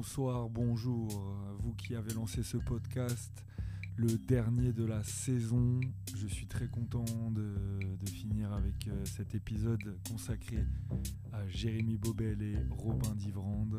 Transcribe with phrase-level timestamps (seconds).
[0.00, 1.10] bonsoir, bonjour,
[1.58, 3.44] vous qui avez lancé ce podcast,
[3.96, 5.78] le dernier de la saison.
[6.16, 7.52] Je suis très content de,
[8.10, 10.64] finir avec euh, cet épisode consacré
[11.34, 13.76] à Jérémy Bobel et Robin Divrande.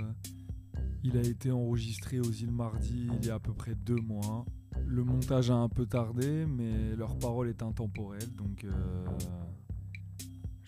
[1.04, 4.46] Il a été enregistré aux îles Mardi il y a à peu près deux mois.
[4.86, 9.06] Le montage a un peu tardé, mais leur parole est intemporelle, donc euh,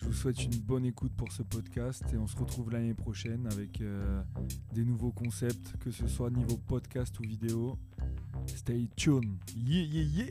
[0.04, 3.48] je vous souhaite une bonne écoute pour ce podcast et on se retrouve l'année prochaine
[3.50, 4.20] avec euh,
[4.74, 7.78] des nouveaux concepts, que ce soit niveau podcast ou vidéo.
[8.54, 9.38] Stay tuned.
[9.56, 10.26] Yeah, yeah, yeah.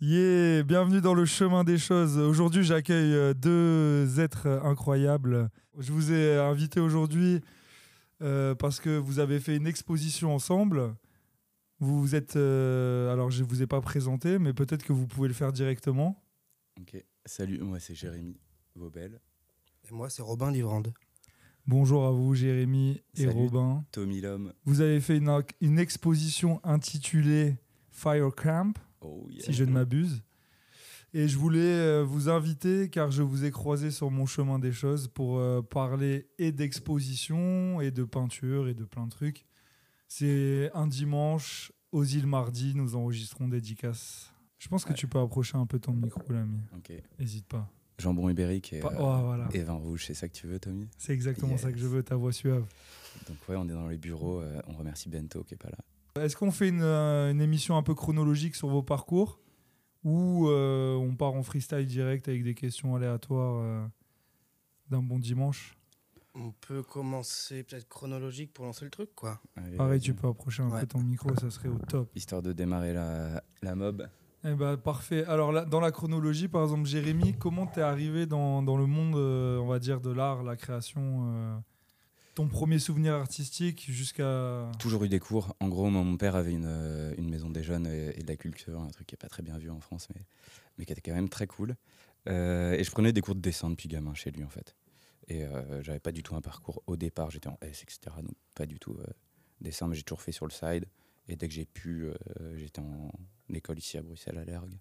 [0.00, 2.18] Yeah, bienvenue dans le chemin des choses.
[2.18, 5.48] Aujourd'hui, j'accueille euh, deux êtres incroyables.
[5.78, 7.40] Je vous ai invité aujourd'hui
[8.20, 10.92] euh, parce que vous avez fait une exposition ensemble.
[11.78, 12.34] Vous vous êtes.
[12.34, 16.18] alors, je ne vous ai pas présenté, mais peut-être que vous pouvez le faire directement.
[16.80, 18.40] Ok, salut, moi c'est Jérémy
[18.74, 19.20] Vaubel.
[19.84, 20.92] Et moi c'est Robin Livrande.
[21.66, 23.84] Bonjour à vous Jérémy et Robin.
[23.92, 24.52] Tommy Lhomme.
[24.64, 27.56] Vous avez fait une, exposition intitulée
[27.90, 30.22] Fire Camp, oh, si je ne m'abuse.
[31.14, 34.72] Et je voulais euh, vous inviter, car je vous ai croisé sur mon chemin des
[34.72, 39.44] choses, pour euh, parler et d'exposition, et de peinture, et de plein de trucs.
[40.08, 44.31] C'est un dimanche, aux îles Mardi, nous enregistrons dédicace
[44.62, 46.60] je pense que tu peux approcher un peu ton micro, l'ami.
[46.76, 46.92] Ok.
[47.18, 47.68] N'hésite pas.
[47.98, 50.88] Jambon ibérique et, euh, oh, et, vin rouge, c'est ça que tu veux, Tommy?
[50.98, 52.64] C'est exactement ça que je veux, ta voix suave.
[53.28, 56.22] Donc ouais, on est dans les bureaux, euh, on remercie Bento qui est pas là.
[56.22, 59.40] Est-ce qu'on fait une, euh, une, émission un peu chronologique sur vos parcours?
[60.04, 63.88] Ou on part en freestyle direct avec des questions aléatoires
[64.90, 65.76] d'un bon dimanche?
[66.34, 69.40] On peut commencer peut-être chronologique pour lancer le truc, quoi.
[69.76, 72.10] Pareil, tu peux approcher un peu ton micro, ça serait au top.
[72.14, 74.08] Histoire de démarrer la, la mob.
[74.44, 75.24] Eh ben, parfait.
[75.26, 79.66] Alors, dans la chronologie, par exemple, Jérémy, comment t'es arrivé dans, le monde, euh, on
[79.66, 81.56] va dire, de l'art, la création euh,
[82.34, 84.68] Ton premier souvenir artistique jusqu'à...
[84.80, 85.54] Toujours eu des cours.
[85.60, 88.88] En gros, mon père avait une, euh, maison des jeunes et, de la culture, un
[88.88, 90.22] truc qui n'est pas très bien vu en France, mais,
[90.76, 91.76] mais qui était quand même très cool.
[92.26, 94.74] et je prenais des cours de dessin depuis gamin chez lui, en fait.
[95.28, 95.44] Et
[95.82, 98.16] j'avais pas du tout un parcours au départ, j'étais en S, etc.
[98.16, 98.96] Donc pas du tout
[99.60, 100.86] dessin, mais j'ai toujours fait sur le side.
[101.28, 102.08] Et dès que j'ai pu,
[102.56, 103.12] j'étais en
[103.52, 104.78] l'école ici à Bruxelles, à l'Ergue.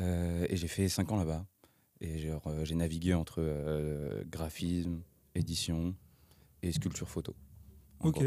[0.00, 1.46] Euh, et j'ai fait 5 ans là-bas.
[2.00, 5.00] Et euh, j'ai navigué entre euh, graphisme,
[5.34, 5.94] édition
[6.62, 7.34] et sculpture photo.
[8.00, 8.22] Ok.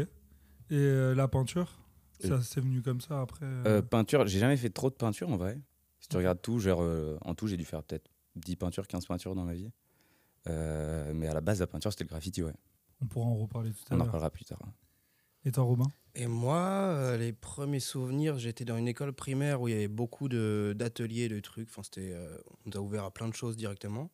[0.70, 1.78] Et la peinture?
[2.20, 3.46] Ça s'est venu comme ça après
[3.90, 5.60] Peinture, j'ai jamais fait trop de peinture en vrai.
[5.98, 6.82] Si tu regardes tout, genre,
[7.22, 9.70] en tout, j'ai dû faire peut-être 10 peintures, 15 peintures dans ma vie.
[10.46, 12.54] mais à la base, la peinture, c'était le graffiti, ouais.
[13.02, 13.98] On pourra en reparler tout à l'heure.
[13.98, 14.60] On en reparlera plus tard.
[15.44, 15.86] Et toi, Robin?
[16.14, 19.88] Et moi, euh, les premiers souvenirs, j'étais dans une école primaire où il y avait
[19.88, 21.68] beaucoup d'ateliers, de, trucs.
[21.70, 24.10] Enfin, c'était, euh, on nous a ouvert à plein de choses directement.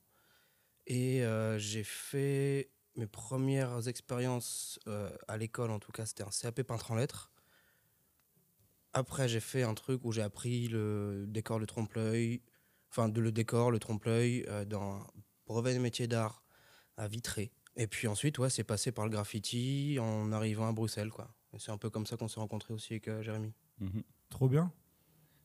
[0.86, 4.80] Et euh, j'ai fait mes premières expériences
[5.28, 7.30] à l'école, en tout cas, c'était un CAP peintre en lettres.
[8.92, 12.42] Après, j'ai fait un truc où j'ai appris le décor, le trompe-l'œil,
[12.90, 15.06] enfin, de le décor, le trompe-l'œil, dans un
[15.46, 16.42] brevet de métier d'art
[16.96, 17.52] à Vitré.
[17.78, 21.28] Et puis ensuite, ouais, c'est passé par le graffiti en arrivant à Bruxelles, quoi.
[21.58, 23.52] c'est un peu comme ça qu'on s'est rencontrés aussi avec euh, Jérémy.
[23.80, 24.02] Mhm.
[24.30, 24.72] Trop bien.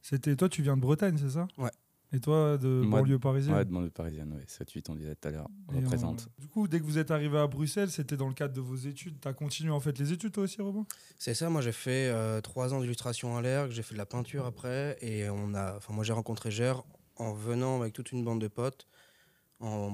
[0.02, 1.48] C'était toi, tu viens de Bretagne, c'est ça?
[1.58, 1.70] Ouais.
[2.12, 3.56] Et toi, de banlieue parisienne?
[3.56, 4.44] Ouais, de banlieue parisienne, ouais.
[4.48, 5.48] 7-8, on disait tout à l'heure.
[5.68, 6.28] Représente.
[6.40, 8.76] Du coup, dès que vous êtes arrivé à Bruxelles, c'était dans le cadre de vos
[8.76, 9.20] études.
[9.22, 10.86] Tu as continué en fait les études, toi aussi, Robin?
[11.18, 14.06] C'est ça, moi j'ai fait euh, trois ans d'illustration à l'air, j'ai fait de la
[14.06, 14.98] peinture après.
[15.02, 16.84] Et on a, enfin, moi j'ai rencontré Gère
[17.16, 18.88] en venant avec toute une bande de potes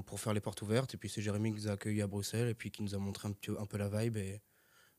[0.06, 0.94] pour faire les portes ouvertes.
[0.94, 2.98] Et puis c'est Jérémy qui nous a accueillis à Bruxelles et puis qui nous a
[2.98, 4.18] montré un, petit, un peu la vibe.
[4.18, 4.42] Et,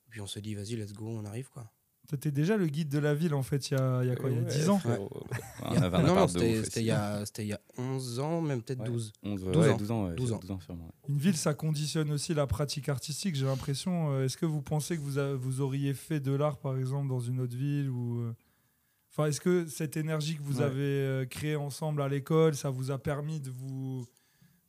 [0.08, 1.70] puis on s'est dit, vas-y, let's go, on arrive quoi.
[2.08, 4.16] T'étais déjà le guide de la ville en fait il y a, il y a
[4.16, 4.80] quoi Il y a 10 ans?
[5.80, 9.12] Non, non, c'était il, y a, il y a 11 ans, même peut-être 12.
[9.22, 9.76] 11, 12, ans.
[9.76, 10.40] 12 ans, 12 ans.
[10.40, 10.58] 12 ans
[11.08, 14.12] Une ville, ça conditionne aussi la pratique artistique, j'ai l'impression.
[14.12, 17.20] Euh, est-ce que vous pensez que vous, vous auriez fait de l'art par exemple dans
[17.20, 18.34] une autre ville ou euh,
[19.12, 22.92] Enfin, est-ce que cette énergie que vous avez euh, créée ensemble à l'école, ça vous
[22.92, 24.06] a permis de vous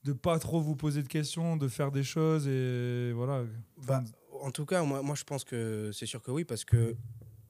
[0.04, 3.44] de pas trop vous poser de questions, de faire des choses et voilà.
[4.42, 6.96] En tout cas, moi, moi je pense que c'est sûr que oui, parce que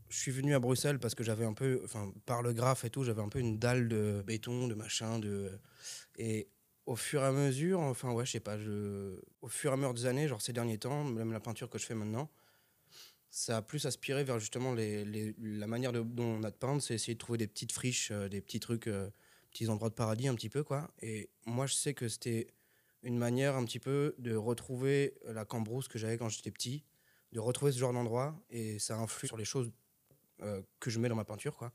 [0.10, 2.90] je suis venu à Bruxelles parce que j'avais un peu, enfin, par le graphe et
[2.90, 5.50] tout, j'avais un peu une dalle de béton, de machin, de.
[6.18, 6.50] Et
[6.86, 8.58] au fur et à mesure, enfin, ouais, je sais pas,
[9.42, 11.78] au fur et à mesure des années, genre ces derniers temps, même la peinture que
[11.78, 12.30] je fais maintenant,
[13.30, 16.94] ça a plus aspiré vers justement les, la manière dont on a de peindre, c'est
[16.94, 18.88] essayer de trouver des petites friches, euh, des petits trucs.
[18.88, 19.10] Euh,
[19.52, 20.90] petits endroits de paradis un petit peu, quoi.
[21.02, 22.48] Et moi, je sais que c'était
[23.04, 26.84] une manière un petit peu de retrouver la cambrousse que j'avais quand j'étais petit,
[27.32, 29.72] de retrouver ce genre d'endroit, et ça influe sur les choses
[30.42, 31.72] euh, que je mets dans ma peinture, quoi.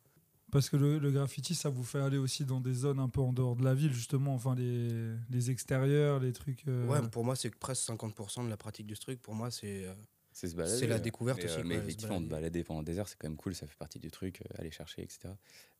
[0.53, 3.21] Parce que le, le graffiti, ça vous fait aller aussi dans des zones un peu
[3.21, 6.67] en dehors de la ville, justement, enfin les, les extérieurs, les trucs.
[6.69, 9.21] euh, Ouais, pour moi, c'est presque 50% de la pratique du truc.
[9.21, 9.87] Pour moi, c'est.
[9.87, 9.95] euh,
[10.37, 10.77] C'est se balader.
[10.77, 12.63] C'est la découverte mais, aussi, euh, mais effectivement, de balader.
[12.63, 15.01] pendant des heures, c'est quand même cool, ça fait partie du truc, euh, aller chercher,
[15.01, 15.31] etc.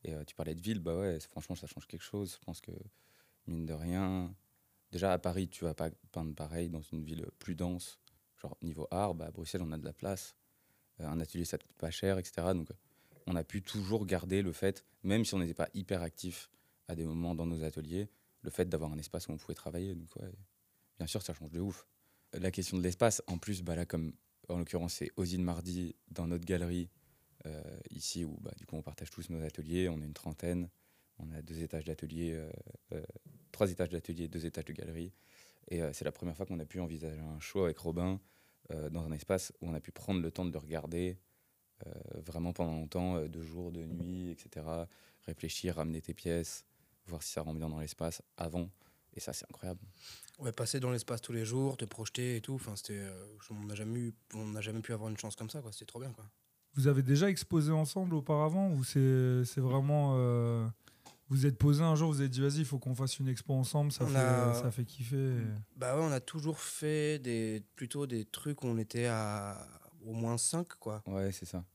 [0.03, 2.37] Et euh, tu parlais de ville, bah ouais, franchement, ça change quelque chose.
[2.39, 2.71] Je pense que,
[3.45, 4.33] mine de rien,
[4.91, 7.99] déjà à Paris, tu vas pas peindre pareil dans une ville plus dense.
[8.41, 10.35] Genre, niveau art, bah, à Bruxelles, on a de la place.
[10.97, 12.47] Un atelier, ça coûte pas cher, etc.
[12.55, 12.69] Donc,
[13.27, 16.49] on a pu toujours garder le fait, même si on n'était pas hyper actif
[16.87, 18.09] à des moments dans nos ateliers,
[18.41, 19.93] le fait d'avoir un espace où on pouvait travailler.
[19.93, 20.31] Donc, ouais,
[20.97, 21.85] bien sûr, ça change de ouf.
[22.33, 24.13] La question de l'espace, en plus, bah là, comme
[24.49, 26.89] en l'occurrence, c'est Osine Mardi dans notre galerie,
[27.45, 27.61] euh,
[27.91, 29.89] ici, où bah, du coup, on partage tous nos ateliers.
[29.89, 30.69] On est une trentaine.
[31.19, 32.49] On a deux étages d'atelier, euh,
[32.93, 33.01] euh,
[33.51, 35.13] trois étages d'atelier, deux étages de galerie.
[35.69, 38.21] Et c'est la première fois qu'on a pu envisager un show avec Robin
[38.89, 41.17] dans un espace où on a pu prendre le temps de regarder
[42.15, 44.65] vraiment pendant longtemps, de jour, de nuit, etc.
[45.25, 46.63] Réfléchir, ramener tes pièces,
[47.05, 48.69] voir si ça rend bien dans l'espace avant.
[49.17, 49.79] Et ça, c'est incroyable.
[50.39, 52.53] Ouais, passer dans l'espace tous les jours, te projeter et tout.
[52.53, 52.99] Enfin, c'était.
[52.99, 55.71] euh, on n'a jamais, eu- on n'a jamais pu avoir une chance comme ça, quoi.
[55.71, 56.23] C'était trop bien, quoi.
[56.75, 60.13] Vous avez déjà exposé ensemble auparavant ou c'est c'est vraiment.
[60.17, 60.67] euh,
[61.29, 63.53] vous êtes posé un jour, vous avez dit vas-y, il faut qu'on fasse une expo
[63.53, 65.33] ensemble, ça, On fait, a- ça fait kiffer.
[65.75, 69.67] Bah ouais, on a toujours fait des, plutôt des trucs où on était à
[70.05, 71.01] au moins 5, quoi.
[71.07, 71.65] Ouais, c'est ça.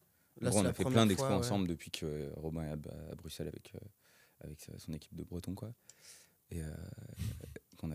[0.40, 1.44] Là, c'est on a fait plein d'expos fois, ouais.
[1.44, 3.78] ensemble depuis que euh, Robin est à, à Bruxelles avec, euh,
[4.44, 5.74] avec son équipe de Breton, quoi.
[6.50, 6.70] Et euh,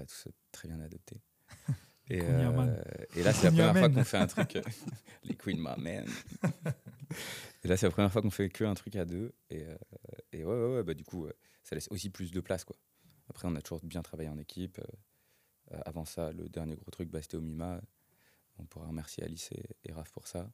[0.08, 1.22] tous très bien adopté.
[2.10, 2.82] Et, euh,
[3.18, 4.58] et là, c'est la première fois qu'on fait un truc.
[5.26, 6.06] les Queen Man.
[7.64, 9.34] et là, c'est la première fois qu'on fait que un truc à deux.
[9.50, 9.76] Et, euh,
[10.32, 11.34] et ouais, ouais, ouais, bah, du coup, euh,
[11.64, 12.78] ça laisse aussi plus de place, quoi.
[13.30, 14.80] Après, on a toujours bien travaillé en équipe.
[15.74, 17.82] euh, avant ça, le dernier gros truc, bah, c'était au MIMA.
[18.58, 20.50] On pourra remercier Alice et, et Raph pour ça.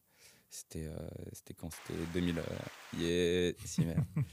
[0.50, 1.70] C'était euh, c'était quand?
[1.72, 2.40] C'était 2000.
[2.40, 2.44] euh,
[2.98, 4.04] yeah, si, merde.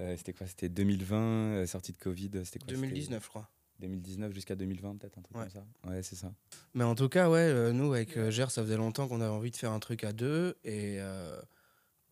[0.00, 0.46] Euh, c'était quoi?
[0.46, 2.30] C'était 2020, euh, sortie de Covid.
[2.44, 2.68] C'était quoi?
[2.68, 3.50] C'était 2019, je crois.
[3.80, 5.42] 2019 jusqu'à 2020, peut-être, un truc Ouais.
[5.52, 5.90] comme ça.
[5.90, 6.32] Ouais, c'est ça.
[6.74, 9.30] Mais en tout cas, ouais, euh, nous, avec euh, Gers, ça faisait longtemps qu'on avait
[9.30, 10.56] envie de faire un truc à deux.
[10.64, 11.40] Et euh,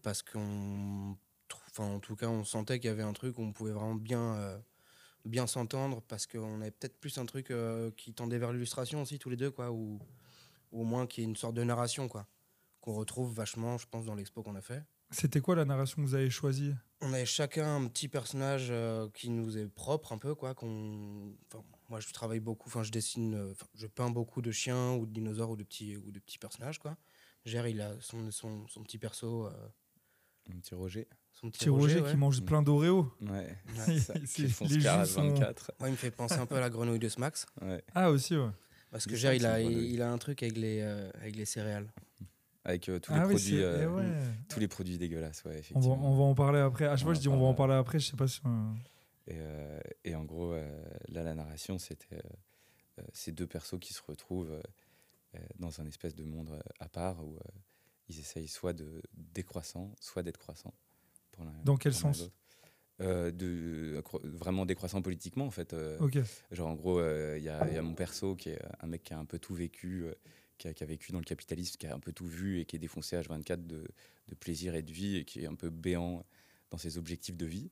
[0.02, 1.16] parce qu'on.
[1.70, 3.94] Enfin, en tout cas, on sentait qu'il y avait un truc où on pouvait vraiment
[3.94, 4.58] bien, euh,
[5.24, 6.02] bien s'entendre.
[6.08, 9.36] Parce qu'on avait peut-être plus un truc euh, qui tendait vers l'illustration aussi, tous les
[9.36, 9.70] deux, quoi.
[9.70, 10.00] Ou,
[10.72, 12.26] ou au moins qu'il y ait une sorte de narration, quoi.
[12.80, 14.82] Qu'on retrouve vachement, je pense, dans l'expo qu'on a fait.
[15.10, 16.74] C'était quoi la narration que vous avez choisie?
[17.00, 20.54] On avait chacun un petit personnage euh, qui nous est propre un peu quoi.
[20.54, 24.94] Qu'on, enfin, moi je travaille beaucoup, enfin je dessine, euh, je peins beaucoup de chiens
[24.94, 26.96] ou de dinosaures ou de petits ou de petits personnages quoi.
[27.44, 29.50] Gère il a son, son, son petit perso, euh,
[30.52, 31.06] Un petit Roger.
[31.32, 32.10] son petit Petit Roger, ouais.
[32.10, 33.12] qui mange plein d'Oreo.
[33.22, 33.56] Ouais,
[34.00, 34.14] ça.
[34.18, 35.72] Qui font les à joues sont- 24.
[35.80, 37.82] Ouais, il me fait penser un peu à la grenouille de Smax Ouais.
[37.94, 38.50] Ah aussi, ouais.
[38.90, 41.44] parce que Il Gère il a il, a un truc avec les euh, avec les
[41.44, 41.88] céréales.
[42.68, 43.62] Avec euh, tous ah les oui, produits.
[43.62, 44.04] euh, eh ouais.
[44.50, 46.12] Tous les produits dégueulasses, ouais, On va, effectivement.
[46.12, 46.84] on va en parler après.
[46.86, 48.40] À chaque fois, je dis on va en parler après, je sais pas si.
[49.30, 52.20] euh, Et, et en gros, là, la narration, c'était
[53.12, 54.60] ces deux persos qui se retrouvent
[55.58, 57.38] dans un espèce de monde à part où
[58.08, 60.74] ils essayent soit de décroissant, soit d'être croissant.
[61.32, 62.30] Pour Dans quel pour sens.
[63.00, 65.72] Euh, de, Vraiment décroissant politiquement, en fait.
[65.72, 65.96] euh.
[66.50, 68.86] Genre, en gros, euh, il y, a, il y a mon perso qui est un
[68.88, 70.04] mec qui a un peu tout vécu,
[70.58, 72.64] qui, a, qui a vécu dans le capitalisme, qui a un peu tout vu et
[72.66, 73.86] qui est défoncé H24 de,
[74.28, 76.24] de plaisir et de vie et qui est un peu béant
[76.70, 77.70] dans ses objectifs de vie,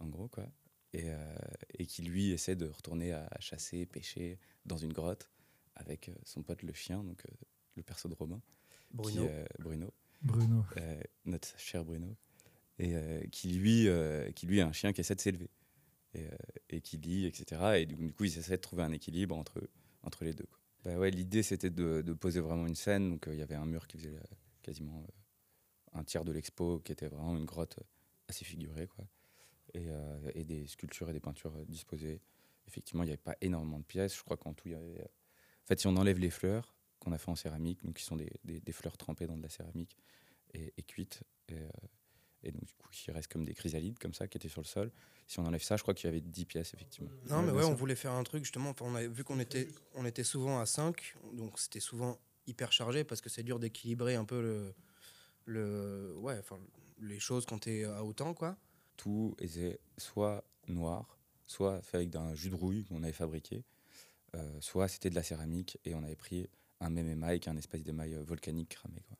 [0.00, 0.46] en gros, quoi.
[0.94, 1.34] Et, euh,
[1.78, 5.30] et qui, lui, essaie de retourner à chasser, pêcher dans une grotte
[5.76, 7.32] avec euh, son pote le chien, donc euh,
[7.76, 8.42] le perso de Robin,
[8.90, 9.10] Bruno.
[9.10, 10.64] qui, euh, Bruno Bruno.
[10.76, 12.14] euh, notre cher Bruno,
[12.78, 15.48] et euh, qui, lui, euh, qui lui a un chien qui essaie de s'élever,
[16.14, 16.28] et, euh,
[16.68, 17.62] et qui lit, etc.
[17.80, 19.66] Et du, du coup, ils essaient de trouver un équilibre entre,
[20.02, 20.44] entre les deux.
[20.44, 20.58] quoi.
[20.84, 23.10] Bah ouais, L'idée, c'était de, de poser vraiment une scène.
[23.10, 24.20] Donc, euh, il y avait un mur qui faisait euh,
[24.62, 27.78] quasiment euh, un tiers de l'expo, qui était vraiment une grotte
[28.28, 29.06] assez figurée, quoi.
[29.74, 29.88] Et,
[30.34, 32.20] et des sculptures et des peintures disposées.
[32.68, 34.16] Effectivement, il n'y avait pas énormément de pièces.
[34.16, 35.00] Je crois qu'en tout, il y avait...
[35.02, 38.16] En fait, si on enlève les fleurs qu'on a fait en céramique, donc qui sont
[38.16, 39.96] des, des- fleurs trempées dans de la céramique,
[40.54, 41.22] et, et cuites.
[42.42, 44.66] Et donc, du coup, il reste comme des chrysalides, comme ça, qui étaient sur le
[44.66, 44.90] sol.
[45.26, 47.10] Si on enlève ça, je crois qu'il y avait 10 pièces, effectivement.
[47.30, 48.70] Non, mais ouais, on voulait faire un truc justement.
[48.70, 52.72] Enfin, on a vu qu'on était, on était souvent à 5, donc c'était souvent hyper
[52.72, 54.74] chargé parce que c'est dur d'équilibrer un peu le,
[55.44, 56.58] le, ouais, enfin,
[57.00, 58.56] les choses quand t'es à autant, quoi.
[58.96, 63.64] Tout était soit noir, soit fait avec d'un jus de rouille qu'on avait fabriqué,
[64.34, 66.48] euh, soit c'était de la céramique et on avait pris
[66.80, 69.00] un même émail, qui est un espèce d'émail volcanique cramé.
[69.08, 69.16] Quoi.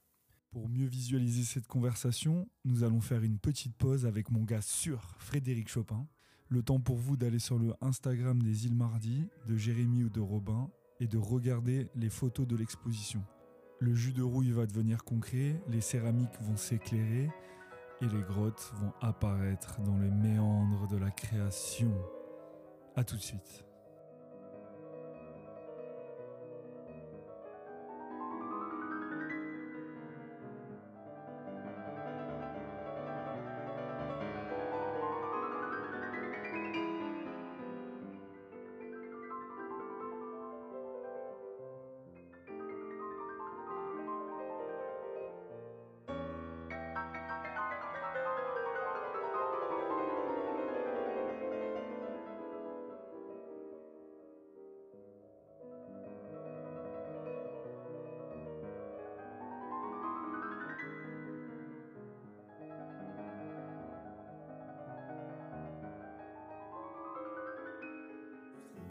[0.52, 5.14] Pour mieux visualiser cette conversation, nous allons faire une petite pause avec mon gars sûr,
[5.16, 6.06] Frédéric Chopin.
[6.50, 10.21] Le temps pour vous d'aller sur le Instagram des îles Mardi, de Jérémy ou de
[10.21, 13.25] Robin, et de regarder les photos de l'exposition.
[13.80, 17.30] Le jus de rouille va devenir concret, les céramiques vont s'éclairer,
[18.02, 21.94] et les grottes vont apparaître dans les méandres de la création.
[22.94, 23.64] A tout de suite.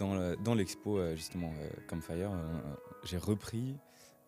[0.01, 2.59] Dans le- dans l'expo, euh, justement, euh, Campfire, euh,
[3.03, 3.75] j'ai repris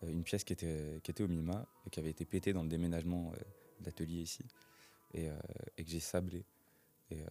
[0.06, 2.68] une pièce qui était, qui était au MIMA et qui avait été pétée dans le
[2.68, 3.32] déménagement
[3.80, 4.44] d'atelier ici
[5.14, 5.26] et,
[5.76, 6.44] et que j'ai sablé.
[7.10, 7.24] Et,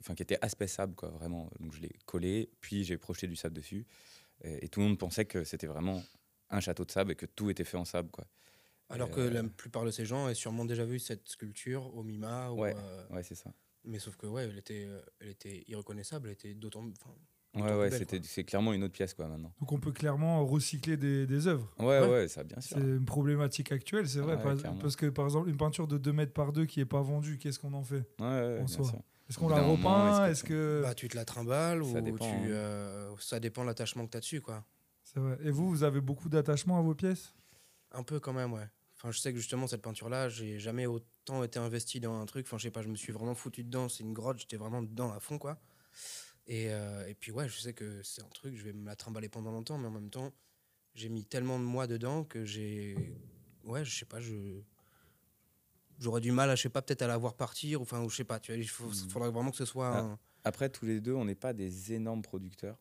[0.00, 1.48] enfin, qui était aspect sable, quoi, vraiment.
[1.60, 3.86] Donc je l'ai collé, puis j'ai projeté du sable dessus.
[4.42, 6.02] Et, et tout le monde pensait que c'était vraiment
[6.50, 8.26] un château de sable et que tout était fait en sable, quoi.
[8.90, 11.94] Alors Et, que euh, la plupart de ces gens aient sûrement déjà vu cette sculpture
[11.96, 12.50] au MIMA.
[12.50, 12.74] ou, Ouais.
[12.76, 13.50] euh, Ouais, c'est ça.
[13.84, 14.88] mais sauf que, ouais, elle était,
[15.20, 16.28] elle était irreconnaissable.
[16.28, 16.84] Elle était d'autant.
[17.62, 19.52] Ouais, ouais, c'était, c'est clairement une autre pièce, quoi, maintenant.
[19.60, 21.72] Donc on peut clairement recycler des, des œuvres.
[21.78, 22.08] Ouais, Ouais.
[22.08, 22.76] ouais, ça, bien sûr.
[22.76, 24.36] C'est une problématique actuelle, c'est vrai.
[24.36, 24.78] Ouais, par- clairement.
[24.78, 27.38] parce que par exemple, une peinture de 2 mètres par 2 qui n'est pas vendue,
[27.38, 28.84] qu'est-ce qu'on en fait Ouais, ouais, en bien soi.
[28.84, 29.02] sûr.
[29.28, 30.80] Est-ce qu'on la repeint est-ce Est-ce que-.
[30.84, 32.30] Bah, tu te la trimbales Ça ou dépend, tu.
[32.30, 32.40] hein.
[32.46, 34.64] euh, ça dépend de l'attachement que tu as dessus, quoi.
[35.02, 35.36] C'est vrai.
[35.42, 37.34] Et vous, vous avez beaucoup d'attachement à vos pièces?
[37.92, 38.68] Un peu quand même, ouais.
[38.96, 42.46] Enfin, je sais que justement, cette peinture-là, j'ai jamais autant été investi dans un truc.
[42.46, 43.88] Enfin, je sais pas, je me suis vraiment foutu dedans.
[43.88, 45.58] C'est une grotte, j'étais vraiment dedans à fond, quoi.
[46.48, 48.94] Et, euh, et puis, ouais, je sais que c'est un truc, je vais me la
[48.96, 50.32] trimballer pendant longtemps, mais en même temps,
[50.94, 53.16] j'ai mis tellement de moi dedans que j'ai.
[53.64, 54.60] Ouais, je sais pas, je.
[55.98, 58.10] J'aurais du mal à, je sais pas, peut-être à la voir partir, ou enfin, ou
[58.10, 59.10] je sais pas, tu vois, il faut- Mhm.
[59.10, 59.98] faudrait vraiment que ce soit Ah.
[60.00, 60.18] un.
[60.44, 62.78] Après, tous les deux, on n'est pas des énormes producteurs.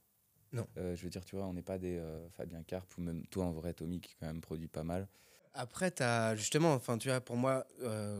[0.51, 0.67] Non.
[0.77, 3.25] Euh, je veux dire, tu vois, on n'est pas des euh, Fabien Carp ou même
[3.27, 5.07] toi en vrai, Tommy, qui quand même produit pas mal.
[5.53, 7.65] Après, tu as justement, enfin, tu vois, pour moi,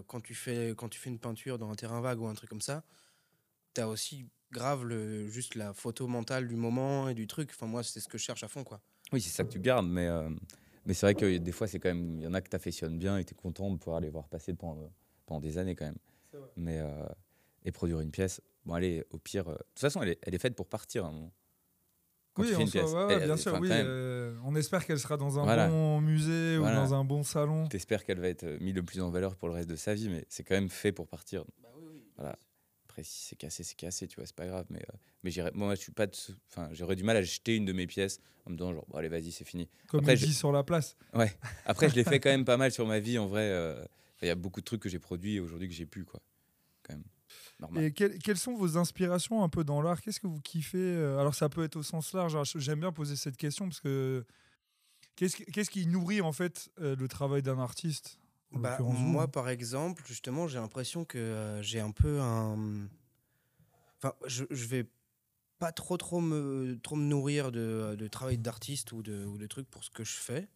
[0.08, 2.50] quand, tu fais, quand tu fais une peinture dans un terrain vague ou un truc
[2.50, 2.84] comme ça,
[3.74, 4.26] tu as aussi
[4.56, 7.50] grave le, juste la photo mentale du moment et du truc.
[7.54, 8.82] Enfin, moi, c'est ce que je cherche à fond, quoi.
[9.14, 10.30] Oui, c'est ça que tu gardes, mais, euh,
[10.86, 12.18] mais c'est vrai que des fois, c'est quand même.
[12.20, 14.10] Il y en a que tu affectionnes bien et tu es content de pouvoir les
[14.10, 14.92] voir passer pendant,
[15.26, 15.98] pendant des années quand même.
[16.58, 17.06] Mais, euh,
[17.64, 19.48] et produire une pièce, bon, allez, au pire.
[19.48, 21.06] euh, De toute façon, elle est, elle est faite pour partir.
[21.06, 21.32] à un moment.
[22.34, 23.58] Quand Oui, tu fais en une soi, pièce, ouais, ouais, elle- bien elle- sûr.
[23.62, 25.70] Oui, même, euh, on espère qu'elle sera dans un Voilà.
[25.70, 26.80] bon musée Voilà.
[26.80, 27.68] ou dans un bon salon.
[27.68, 29.94] T'espères qu'elle va être euh, mise le plus en valeur pour le reste de sa
[29.94, 31.46] vie, mais c'est quand même fait pour partir.
[32.18, 32.38] Voilà.
[32.96, 34.66] Après, si c'est cassé, c'est cassé, tu vois, c'est pas grave.
[34.70, 36.08] Mais, euh, mais j'irais- moi, je suis pas.
[36.50, 38.98] Enfin, j'aurais du mal à jeter une de mes pièces en me disant, genre, bon,
[38.98, 39.68] allez, vas-y, c'est fini.
[39.90, 40.96] Comme Après, dit sur la place.
[41.66, 43.50] Après, je l'ai fait quand même pas mal sur ma vie, en vrai.
[43.52, 43.84] euh,
[44.22, 46.22] Il y a beaucoup de trucs que j'ai produits aujourd'hui que j'ai pu, quoi.
[46.84, 47.04] Quand même.
[47.60, 47.84] Normal.
[47.84, 50.02] Et quelles, quelles sont vos inspirations un peu dans l'art?
[50.02, 52.34] Qu'est-ce que vous kiffez euh, Alors ça peut être au sens large.
[52.38, 54.26] hein, J'aime bien poser cette question parce que
[55.18, 58.20] qu'est-ce qui, qu'est-ce qui nourrit en fait le travail d'un artiste?
[58.56, 62.88] Bah, moi, par exemple, justement, j'ai l'impression que euh, j'ai un peu un.
[63.98, 64.88] Enfin, je, je vais
[65.60, 69.48] pas trop, trop me, trop me nourrir de, de travail d'artiste ou de, ou de
[69.48, 70.48] trucs pour ce que je fais.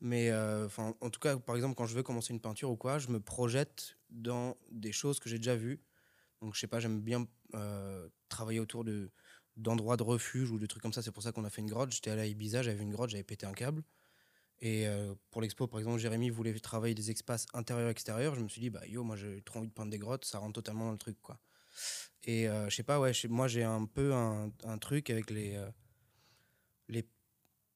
[0.00, 2.98] Mais euh, en tout cas, par exemple, quand je veux commencer une peinture ou quoi,
[2.98, 5.80] je me projette dans des choses que j'ai déjà vues.
[6.42, 9.10] Donc, je sais pas, j'aime bien euh, travailler autour de
[9.56, 11.00] d'endroits de refuge ou de trucs comme ça.
[11.00, 11.92] C'est pour ça qu'on a fait une grotte.
[11.92, 13.84] J'étais allé à Ibiza, j'avais vu une grotte, j'avais pété un câble.
[14.60, 18.34] Et euh, pour l'expo, par exemple, Jérémy voulait travailler des espaces intérieurs-extérieurs.
[18.34, 20.38] Je me suis dit, bah yo, moi j'ai trop envie de peindre des grottes, ça
[20.38, 21.38] rentre totalement dans le truc, quoi.
[22.24, 25.68] Et euh, je sais pas, ouais, moi j'ai un peu un, truc avec les, euh,
[26.88, 27.06] les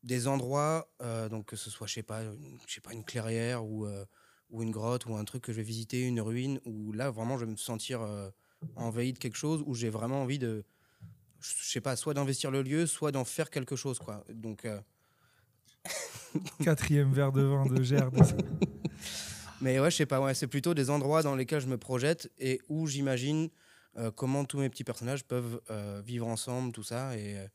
[0.05, 2.23] des endroits, euh, donc que ce soit, je sais pas,
[2.67, 3.87] je sais pas, une clairière ou,
[4.51, 7.37] ou une grotte ou un truc que je vais visiter, une ruine, où là vraiment
[7.37, 8.01] je vais me sentir
[8.77, 10.65] envahi de quelque chose, où j'ai vraiment envie de,
[11.41, 14.25] je sais pas, soit d'investir le lieu, soit d'en faire quelque chose, quoi.
[14.31, 14.67] Donc
[16.65, 18.15] Quatrième verre de vin de Gerd.
[19.61, 22.61] Mais ouais, je sais pas, c'est plutôt des endroits dans lesquels je me projette et
[22.69, 23.51] où j'imagine
[23.97, 27.17] euh, comment tous mes petits personnages peuvent euh, vivre ensemble, tout ça.
[27.17, 27.49] Et, euh,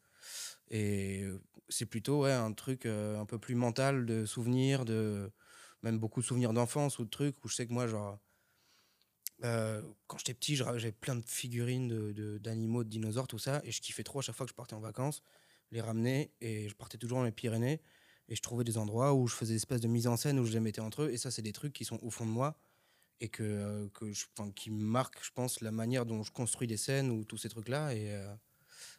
[0.70, 1.26] et
[1.70, 5.32] c'est plutôt ouais, un truc un peu plus mental de souvenirs, de
[5.82, 8.20] même beaucoup de souvenirs d'enfance ou de trucs où je sais que moi, genre,
[9.42, 13.62] quand j'étais petit, j'avais plein de figurines d'animaux, de, de dinosaures, tout ça.
[13.66, 15.22] Et je kiffais trop à chaque fois que je partais en vacances,
[15.72, 16.32] les ramener.
[16.42, 17.82] Et je partais toujours dans les Pyrénées.
[18.30, 20.46] Et je trouvais des endroits où je faisais des espèces de mise en scène où
[20.46, 21.12] je les mettais entre eux.
[21.12, 22.58] Et ça, c'est des trucs qui sont au fond de moi
[23.22, 24.06] et que, euh, que
[24.52, 27.94] qui marquent, je pense, la manière dont je construis des scènes ou tous ces trucs-là.
[27.96, 28.34] Et, euh,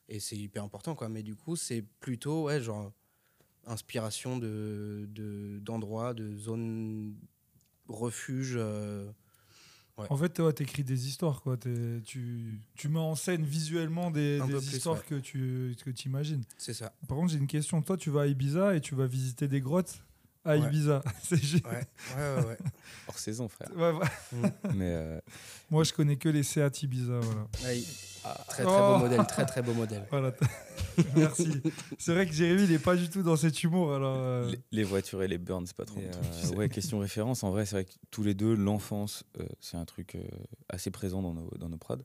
[0.09, 1.09] et c'est hyper important, quoi.
[1.09, 2.93] Mais du coup, c'est plutôt, ouais, genre,
[3.66, 7.16] inspiration de, de, d'endroits, de zones
[7.88, 8.57] refuges.
[8.57, 9.11] euh,
[9.97, 10.07] Ouais.
[10.11, 11.57] En fait, toi, t'écris des histoires, quoi.
[11.57, 15.03] Tu, tu mets en scène visuellement des, plus, histoires ouais.
[15.09, 16.43] que tu que imagines.
[16.59, 16.93] C'est ça.
[17.07, 17.81] Par contre, j'ai une question.
[17.81, 20.01] Toi, tu vas à Ibiza et tu vas visiter des grottes
[20.45, 20.67] à Ouais.
[20.67, 21.03] Ibiza.
[21.23, 21.87] C'est gé- Ouais,
[22.17, 22.47] ouais, ouais.
[22.49, 22.59] ouais.
[23.07, 23.71] Hors saison, frère.
[23.77, 24.51] Ouais, ouais.
[24.75, 25.21] Mais euh,
[25.71, 27.47] Moi, je connais que les Seat Ibiza, voilà.
[28.49, 28.95] Très très Oh.
[28.95, 30.07] beau modèle, très très beau modèle.
[30.11, 30.33] Voilà.
[31.16, 31.49] Merci.
[31.99, 34.16] C'est vrai que Jérémy, il est pas du tout dans cet humour, alors.
[34.16, 36.00] euh, les, les voitures et les burns, c'est pas trop.
[36.00, 36.54] Euh, tu sais.
[36.57, 37.43] ouais, question référence.
[37.43, 40.23] En vrai, c'est vrai que tous les deux, l'enfance, euh, c'est un truc euh,
[40.69, 41.97] assez présent dans nos, dans nos prods.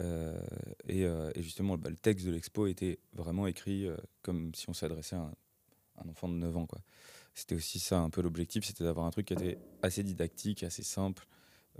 [0.00, 0.38] Euh,
[0.86, 4.68] et, euh, et justement, bah, le texte de l'expo était vraiment écrit euh, comme si
[4.68, 5.32] on s'adressait à un,
[6.04, 6.66] un enfant de 9 ans.
[6.66, 6.78] quoi.
[7.34, 10.82] C'était aussi ça un peu l'objectif, c'était d'avoir un truc qui était assez didactique, assez
[10.82, 11.26] simple,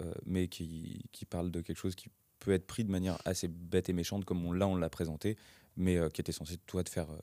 [0.01, 2.09] euh, mais qui, qui parle de quelque chose qui
[2.41, 5.37] peut être pris de manière assez bête et méchante, comme on, là on l'a présenté,
[5.77, 7.19] mais euh, qui était censé toi te faire, euh,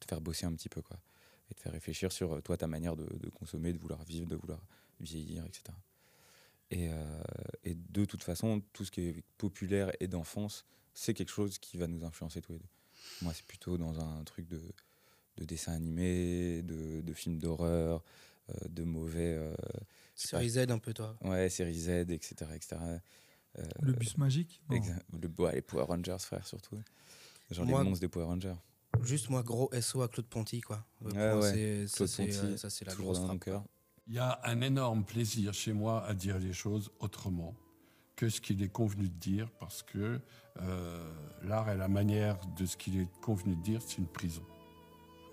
[0.00, 0.82] te faire bosser un petit peu.
[0.82, 0.98] Quoi
[1.48, 4.26] et te faire réfléchir sur euh, toi ta manière de, de consommer, de vouloir vivre,
[4.26, 4.60] de vouloir
[4.98, 5.62] vieillir, etc.
[6.72, 7.22] Et, euh,
[7.62, 11.76] et de toute façon, tout ce qui est populaire et d'enfance, c'est quelque chose qui
[11.78, 12.66] va nous influencer tous les deux.
[13.22, 14.60] Moi, c'est plutôt dans un truc de,
[15.36, 18.02] de dessin animé, de, de films d'horreur,
[18.50, 19.36] euh, de mauvais.
[19.36, 19.54] euh,
[20.16, 21.16] Série Z un peu toi.
[21.22, 22.34] ouais, série Z, etc.
[22.56, 22.76] etc.
[23.58, 24.76] Euh, Le bus magique non.
[24.76, 26.78] exa- le, ouais, les Power Rangers, frère, surtout.
[27.50, 28.54] Genre Moi- les monstres des Power Rangers.
[29.02, 30.84] Juste moi, gros SO à Claude Ponty, quoi.
[31.02, 31.30] Ouais, ça,
[31.96, 33.40] Claude c'est, Ponty, euh, ça, c'est la grosse frappe.
[33.40, 33.64] cœur.
[34.08, 37.54] Il y a un énorme plaisir chez moi à dire les choses autrement
[38.14, 40.20] que ce qu'il est convenu de dire, parce que
[40.62, 44.42] euh, l'art et la manière de ce qu'il est convenu de dire, c'est une prison.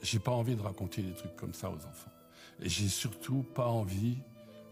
[0.01, 2.11] J'ai pas envie de raconter des trucs comme ça aux enfants.
[2.61, 4.17] Et j'ai surtout pas envie,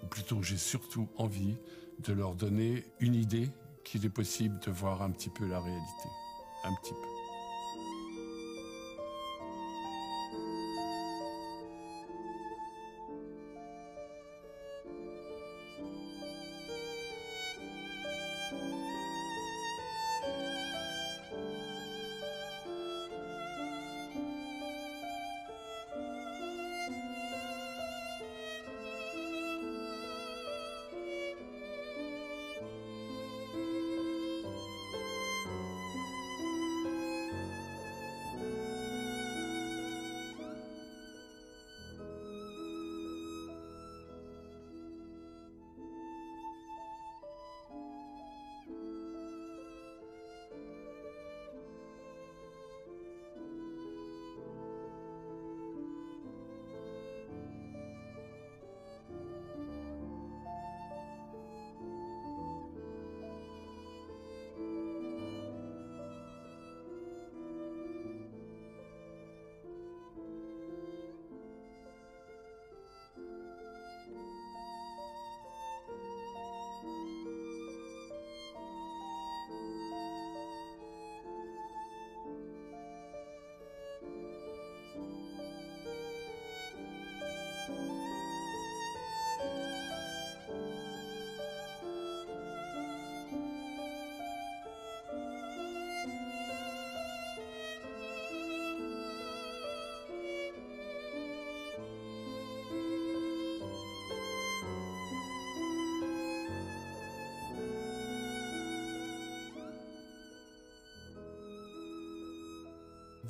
[0.03, 1.55] ou plutôt j'ai surtout envie
[1.99, 3.49] de leur donner une idée
[3.83, 6.09] qu'il est possible de voir un petit peu la réalité.
[6.63, 7.20] Un petit peu.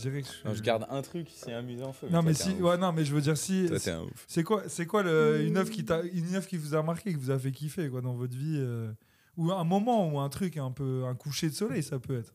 [0.03, 2.07] Je dirais que je, Non, je garde un truc, c'est amusé en feu.
[2.09, 3.67] Non, mais si, un ouais, non, mais je veux dire si.
[3.87, 4.07] Un.
[4.27, 7.11] C'est quoi, c'est quoi le, une œuvre qui t'a, une œuvre qui vous a marqué,
[7.11, 8.91] qui vous a fait kiffer quoi dans votre vie, euh,
[9.37, 12.33] ou un moment ou un truc un peu, un coucher de soleil, ça peut être.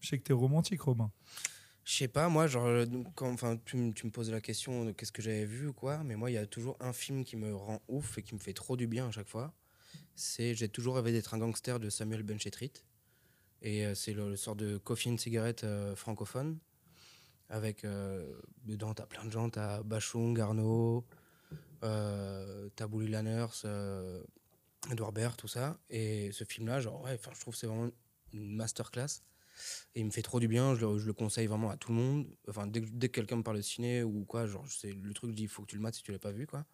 [0.00, 1.10] Je sais que t'es romantique, Romain.
[1.84, 4.84] Je sais pas, moi, genre, euh, quand enfin, tu, me- tu me poses la question
[4.84, 7.24] de qu'est-ce que j'avais vu ou quoi, mais moi, il y a toujours un film
[7.24, 9.54] qui me rend ouf et qui me fait trop du bien à chaque fois.
[10.14, 12.72] C'est J'ai toujours rêvé d'être un gangster de Samuel Benchetrit.
[13.62, 16.58] Et euh, c'est le, le sort de coffee and cigarette euh, francophone.
[17.50, 21.06] Avec, euh, dedans, t'as plein de gens, t'as Bachung, Arnaud,
[21.84, 24.22] euh, t'as Bully Lanners, euh,
[24.90, 25.78] Edouard Baird, tout ça.
[25.90, 27.90] Et ce film-là, genre, ouais, je trouve que c'est vraiment
[28.32, 29.22] une masterclass.
[29.94, 31.90] Et il me fait trop du bien, je le, je le conseille vraiment à tout
[31.92, 32.26] le monde.
[32.48, 35.14] Enfin, dès, que- dès que quelqu'un me parle de ciné ou quoi, genre, c'est le
[35.14, 36.64] truc, je dis, il faut que tu le mates si tu l'as pas vu, quoi.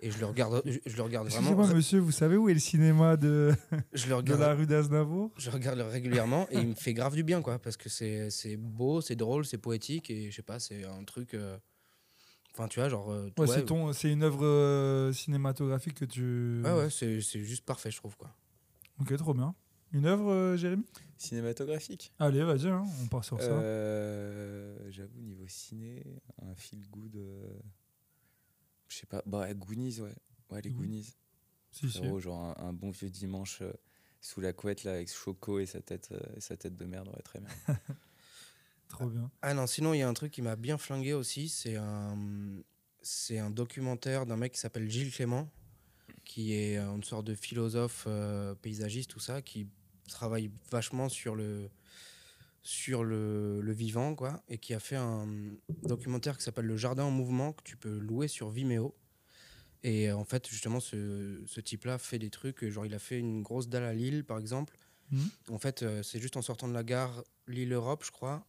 [0.00, 1.50] Et je le regarde, je, je le regarde vraiment.
[1.50, 3.52] Excusez-moi, monsieur, vous savez où est le cinéma de,
[3.92, 5.30] Je le de la rue d'Aznavour?
[5.36, 7.58] Je regarde régulièrement et il me fait grave du bien, quoi.
[7.58, 11.04] Parce que c'est c'est beau, c'est drôle, c'est poétique et je sais pas, c'est un
[11.04, 11.34] truc.
[11.34, 11.58] euh,
[12.52, 13.12] Enfin, tu vois, genre.
[13.12, 16.62] euh, Ouais, ouais, c'est ton, c'est une œuvre euh, cinématographique que tu.
[16.64, 18.34] Ouais, ouais, c'est c'est juste parfait, je trouve, quoi.
[19.00, 19.54] Ok, trop bien.
[19.92, 20.84] Une œuvre, euh, Jérémy?
[21.16, 22.12] Cinématographique.
[22.18, 23.52] Allez, vas-y, hein, on part sur ça.
[23.52, 26.02] Euh, J'avoue, niveau ciné,
[26.42, 27.16] un feel good.
[28.90, 29.22] Je sais pas.
[29.24, 30.14] Bah, Goonies, ouais.
[30.50, 31.14] Ouais, les Goonies.
[31.80, 31.92] Goonies.
[31.92, 33.72] si, genre un, un bon vieux dimanche euh,
[34.20, 37.08] sous la couette là avec Choco et sa tête, euh, et sa tête de merde,
[37.08, 37.48] ouais, très bien.
[38.88, 39.30] Trop bien.
[39.40, 41.48] Ah non, sinon, il y a un truc qui m'a bien flingué aussi.
[41.48, 42.18] C'est un,
[43.00, 45.48] c'est un documentaire d'un mec qui s'appelle Gilles Clément,
[46.24, 49.68] qui est euh, une sorte de philosophe euh, paysagiste, tout ça, qui
[50.08, 51.70] travaille vachement sur le,
[52.62, 55.26] sur le, le vivant, quoi, et qui a fait un
[55.82, 58.94] documentaire qui s'appelle Le Jardin en mouvement, que tu peux louer sur Vimeo.
[59.82, 63.18] Et euh, en fait, justement, ce, ce type-là fait des trucs, genre il a fait
[63.18, 64.76] une grosse dalle à Lille, par exemple.
[65.10, 65.30] Mhm.
[65.48, 68.46] En fait, euh, c'est juste en sortant de la gare Lille-Europe, je crois.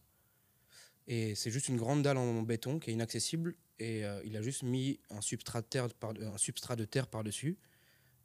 [1.08, 3.56] Et c'est juste une grande dalle en béton qui est inaccessible.
[3.78, 7.08] Et euh, il a juste mis un substrat de terre, par, un substrat de terre
[7.08, 7.58] par-dessus.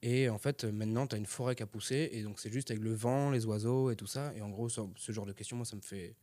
[0.01, 2.09] Et en fait, euh, maintenant, tu as une forêt qui a poussé.
[2.13, 4.33] Et donc, c'est juste avec le vent, les oiseaux et tout ça.
[4.35, 6.15] Et en gros, ce, genre de questions, moi, ça me fait,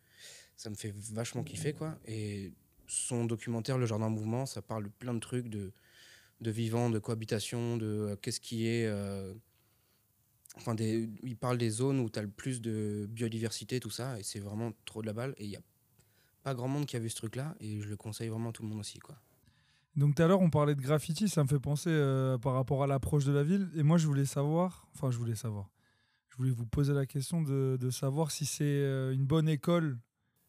[0.57, 1.73] ça me fait vachement kiffer.
[1.73, 1.99] quoi.
[2.07, 2.53] Et
[2.87, 5.73] son documentaire, Le Jardin en Mouvement, ça parle plein de trucs, de,
[6.41, 8.87] de vivant, de cohabitation, de euh, qu'est-ce qui est.
[8.87, 9.35] euh,
[10.57, 14.23] Enfin, il parle des zones où tu as le plus de biodiversité, tout ça, et
[14.23, 15.35] c'est vraiment trop de la balle.
[15.39, 15.63] Et il n'y a
[16.45, 18.63] pas grand monde qui a vu ce truc-là, et je le conseille vraiment à tout
[18.63, 19.01] le monde aussi.
[19.01, 19.17] Quoi.
[19.97, 22.83] Donc tout à l'heure, on parlait de graffiti, ça me fait penser euh, par rapport
[22.83, 23.69] à l'approche de la ville.
[23.77, 25.71] Et moi, je voulais savoir, enfin, je voulais savoir,
[26.31, 29.99] je voulais vous poser la question de, de savoir si c'est euh, une bonne école.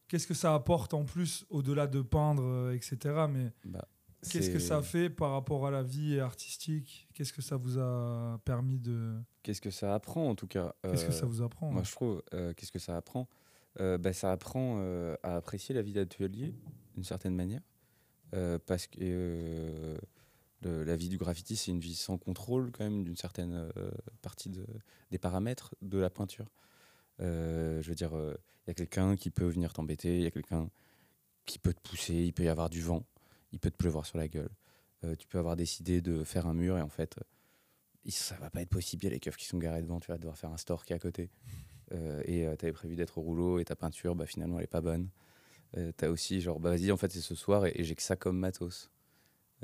[0.07, 3.25] Qu'est-ce que ça apporte en plus, au-delà de peindre, euh, etc.
[3.29, 3.87] Mais Bah,
[4.27, 7.07] qu'est-ce que ça fait par rapport à la vie artistique?
[7.13, 9.13] Qu'est-ce que ça vous a permis de...
[9.43, 11.83] Qu'est-ce que ça apprend en tout cas Qu'est-ce que ça vous apprend Moi, hein?
[11.83, 12.23] je trouve,
[12.55, 13.27] qu'est-ce que ça apprend?
[13.79, 14.79] Bah, Ça apprend
[15.21, 16.55] à apprécier la vie d'atelier,
[16.95, 17.61] d'une certaine manière.
[18.35, 19.97] Euh, parce que euh,
[20.63, 24.49] la vie du graffiti, c'est une vie sans contrôle, quand même, d'une certaine euh, partie
[24.49, 24.65] de-
[25.11, 26.47] des paramètres de la peinture.
[27.21, 30.31] Euh, je veux dire, il y a quelqu'un qui peut venir t'embêter, il y a
[30.31, 30.69] quelqu'un
[31.45, 33.05] qui peut te pousser, il peut y avoir du vent,
[33.53, 34.49] il peut te pleuvoir sur la gueule.
[35.03, 37.15] Euh, tu peux avoir décidé de faire un mur et en fait,
[38.05, 39.03] il- ça va pas être possible.
[39.03, 40.85] Il y a les keufs qui sont garés devant, tu vas devoir faire un store
[40.85, 41.29] qui est à côté.
[41.93, 44.67] Euh, et tu avais prévu d'être au rouleau et ta peinture, bah, finalement, elle est
[44.67, 45.09] pas bonne.
[45.77, 47.95] Euh, tu as aussi, genre, bah, vas-y, en fait, c'est ce soir et, et j'ai
[47.95, 48.89] que ça comme matos.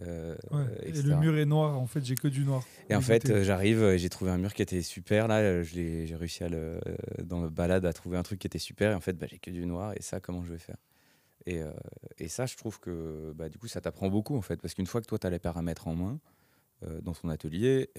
[0.02, 0.66] Euh, Ouais.
[0.84, 2.64] Et le mur est noir, en fait, j'ai que du noir.
[2.90, 5.28] Et en fait, euh, j'arrive, euh, j'ai trouvé un mur qui était super.
[5.28, 6.80] Là, euh, j'ai réussi à le,
[7.24, 8.92] dans le balade à trouver un truc qui était super.
[8.92, 9.94] Et en fait, bah, j'ai que du noir.
[9.96, 10.78] Et ça, comment je vais faire?
[11.46, 11.72] Et, euh,
[12.18, 14.62] et ça, je trouve que bah, du coup, ça t'apprend beaucoup en fait.
[14.62, 16.20] Parce qu'une fois que toi, tu as les paramètres en main
[17.04, 17.92] dans ton atelier,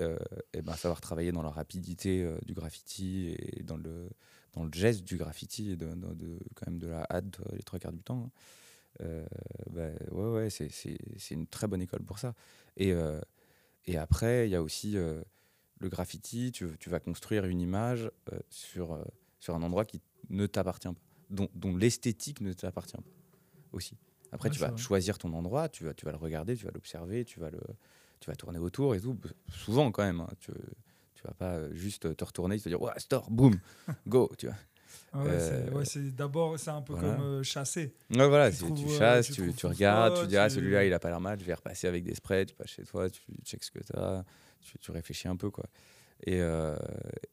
[0.54, 4.08] et ben, savoir travailler dans la rapidité du graffiti et dans le,
[4.54, 7.56] dans le geste du graffiti et de, de- de- quand même de la hâte euh,
[7.56, 8.24] les trois quarts du temps.
[8.26, 8.30] hein.
[9.00, 9.24] Euh,
[9.70, 12.34] bah, ouais, ouais, c'est- une très bonne école pour ça.
[12.76, 13.20] Et, euh,
[13.86, 15.22] et après, il y a aussi euh,
[15.80, 16.52] le graffiti.
[16.52, 18.10] Tu, tu vas construire une image
[18.50, 19.02] sur,
[19.40, 20.94] sur un endroit qui ne t'appartient pas,
[21.30, 23.02] dont, dont l'esthétique ne t'appartient pas
[23.72, 23.96] aussi.
[24.30, 24.78] Après, Ouais, tu vas vrai.
[24.78, 27.60] choisir ton endroit, tu vas, tu vas le regarder, tu vas l'observer, tu vas le,
[28.20, 29.18] tu vas tourner autour et tout.
[29.50, 30.20] Souvent quand même.
[30.20, 30.52] hein, tu,
[31.22, 33.58] tu vas pas euh, juste te retourner et te dire ouais, store, boum,
[34.06, 34.56] go, tu vois.
[35.12, 37.14] Ah ouais, euh, c'est- ouais, d'abord, c'est un peu voilà.
[37.16, 37.94] comme euh, chasser.
[38.10, 40.92] Ouais, voilà, Tu c'est- trouves, tu euh, chasses, tu regardes, tu dis ah celui-là il
[40.92, 43.20] a pas l'air mal, je vais repasser avec des sprays, tu passes chez toi, tu
[43.44, 44.24] checks ce que tu as,
[44.80, 45.66] tu, réfléchis un peu quoi.
[46.26, 46.76] Et, euh,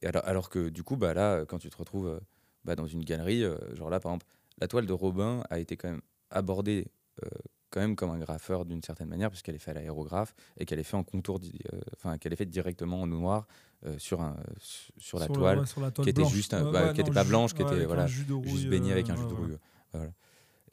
[0.01, 2.19] et alors, alors que du coup bah là quand tu te retrouves euh,
[2.65, 4.27] bah, dans une galerie, euh, genre là par exemple
[4.59, 6.87] la toile de Robin a été quand même abordée
[7.23, 7.27] euh,
[7.69, 10.79] quand même comme un graffeur d'une certaine manière puisqu'elle est faite à l'aérographe et qu'elle
[10.79, 11.39] est faite en contour,
[11.73, 13.47] euh, enfin qu'elle est faite directement en noir
[13.85, 16.33] euh, sur un sur, sur la toile ouais, sur la toile qui était blanche.
[16.33, 18.89] juste un- bah, ouais, qui était non, pas blanche, qui était, voilà, juste rouille, baigné
[18.89, 19.57] euh, avec un jus de rouille.
[19.93, 20.11] Voilà.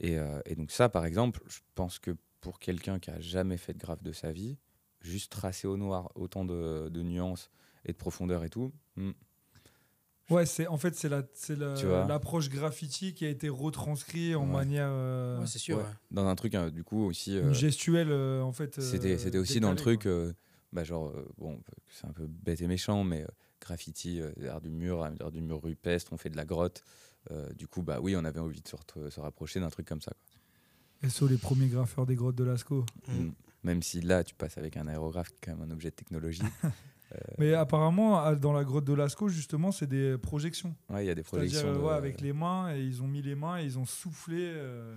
[0.01, 3.57] Et, euh, et donc ça, par exemple, je pense que pour quelqu'un qui a jamais
[3.57, 4.59] fait de graphe de sa vie,
[5.01, 7.51] juste tracer au noir autant de, de nuances
[7.85, 9.13] et de profondeur et tout, hmm,
[10.29, 14.47] Ouais, c'est en fait c'est la c'est la- l'approche graffiti qui a été retranscrit en
[14.47, 14.53] Ouais.
[14.53, 15.77] manière euh, Ouais, c'est sûr.
[15.79, 15.83] ouais.
[15.85, 15.89] ouais.
[16.11, 18.81] dans un truc euh, du coup aussi, euh, une gestuelle euh, en fait.
[18.81, 20.33] c'était euh, c'était aussi dans le truc, euh,
[20.73, 21.61] bah, genre euh, bon,
[21.93, 23.27] c'est un peu bête et méchant, mais euh,
[23.61, 26.83] graffiti, euh, art du mur, art du mur rupestre, on fait de la grotte.
[27.31, 29.87] Euh, du coup, bah oui, on avait envie de se, re- se rapprocher d'un truc
[29.87, 30.12] comme ça.
[30.12, 30.41] quoi.
[31.01, 31.09] quoi.
[31.11, 32.85] SO les premiers graffeurs des grottes de Lascaux.
[33.09, 33.12] Mm.
[33.27, 33.35] Mm.
[33.65, 35.95] Même si là, tu passes avec un aérographe, qui est quand même un objet de
[35.97, 36.43] technologie.
[37.38, 40.75] Mais apparemment dans la grotte de Lascaux justement c'est des projections.
[40.90, 41.69] Ouais, il y a des projections.
[41.69, 43.85] euh, de- ouais, avec les mains et ils ont mis les mains et ils ont
[43.85, 44.97] soufflé euh,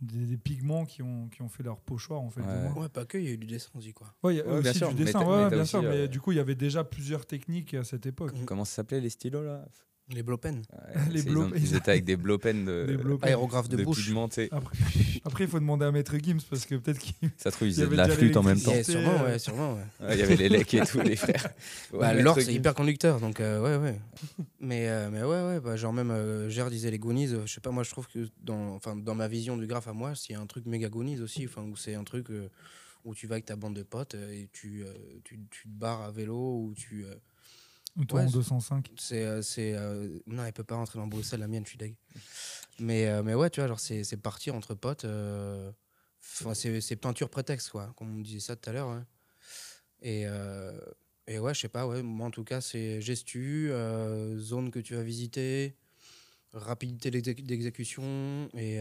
[0.00, 2.40] des, des pigments qui ont qui ont fait leur pochoir en fait.
[2.42, 2.88] Ouais.
[2.88, 3.92] pas que, il y a eu du dessin aussi.
[3.92, 4.14] Quoi.
[4.22, 5.82] Ouais, il y a Ouais, bien aussi sûr, du dessin, ouais, mais bien aussi, sûr,
[5.82, 8.38] mais euh, du coup il y avait déjà plusieurs techniques à cette époque.
[8.38, 8.44] Mm.
[8.44, 9.64] Comment ça s'appelait les stylos là?
[10.10, 10.56] Les blowpens.
[10.72, 13.26] Ouais, Les ils, ont- blow- ils étaient avec des blowpens de, Des blow-pens.
[13.26, 14.10] Aérographe de, de bouche.
[14.50, 14.76] Après,
[15.24, 17.14] après, il faut demander à Maître Gims parce que peut-être qu'il.
[17.38, 18.70] Ça se trouve, ils faisaient de la flûte en même temps.
[18.72, 20.06] Yeah, l'électricité, sûrement, ouais, sûrement, ouais.
[20.06, 21.48] Ouais, Il y avait les lecs et tout, les frères.
[21.92, 23.98] Ouais, Bah, L'or, c'est hyper conducteur, donc euh, ouais, ouais.
[24.60, 27.54] mais, euh, mais ouais, ouais, bah, genre même euh, Gère disait les Goonies, euh, je
[27.54, 30.14] sais pas, moi je trouve que dans, enfin, dans ma vision du graphe à moi,
[30.14, 32.50] s'il y a un truc méga Goonies aussi, enfin, où c'est un truc euh,
[33.06, 34.92] où tu vas avec ta bande de potes et tu, euh,
[35.24, 37.06] tu, tu te barres à vélo ou tu,
[37.98, 38.90] euh, Toi Ouais, en c'est- 205.
[38.96, 41.78] C'est, euh, c'est, euh, non, elle peut pas rentrer dans Bruxelles, la mienne, je suis
[41.78, 41.94] deg.
[42.78, 45.04] Mais, euh, mais ouais, tu vois, genre, c'est, c'est partir entre potes.
[45.04, 48.88] Enfin, c'est, c'est peinture prétexte, quoi, comme on disait ça tout à l'heure.
[48.88, 49.02] ouais.
[50.02, 50.22] Et,
[51.26, 53.70] et ouais, je sais pas, ouais, moi en tout cas, c'est gestu,
[54.38, 55.76] zone que tu vas visiter,
[56.52, 58.80] rapidité d'exé- d'exécution et.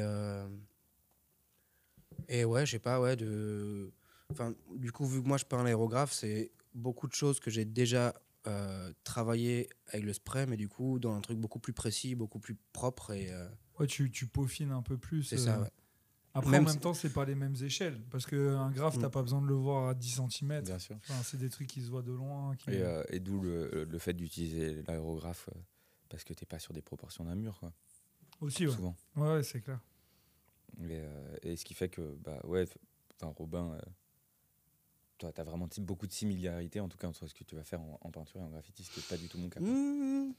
[2.30, 3.92] et ouais, je sais pas, ouais, de.
[4.32, 7.66] Enfin, du coup, vu que moi je peins l'aérographe, c'est beaucoup de choses que j'ai
[7.66, 8.14] déjà
[8.48, 12.40] euh, travaillé avec le spray, mais du coup, dans un truc beaucoup plus précis, beaucoup
[12.40, 13.12] plus propre.
[13.12, 13.48] Et euh,
[13.80, 15.24] Ouais, tu, tu peaufines un peu plus.
[15.24, 15.72] c'est ça, euh, ouais.
[16.36, 18.02] Après, Même en même temps, c'est pas les mêmes échelles.
[18.10, 19.12] Parce qu'un graphe, t'as Mm.
[19.12, 20.62] pas besoin de le voir à 10 cm.
[20.64, 20.98] Bien sûr.
[21.24, 22.56] c'est des trucs qui se voient de loin.
[22.56, 25.60] qui- Et, euh, et d'où le, le fait d'utiliser l'aérographe euh,
[26.10, 27.72] parce que t'es pas sur des proportions d'un mur, quoi.
[28.42, 28.74] Aussi, ouais.
[28.74, 28.96] Souvent.
[29.16, 29.80] Ouais, ouais, c'est clair.
[30.80, 32.68] Et, euh, et ce qui fait que, bah ouais,
[33.22, 33.78] Robin,
[35.24, 37.56] euh, toi, t'as vraiment t- beaucoup de similarités, en tout cas, entre ce que tu
[37.56, 39.50] vas faire en, en peinture et en graffiti, ce qui n'est pas du tout mon
[39.50, 39.60] cas.
[39.60, 40.34] Mmh.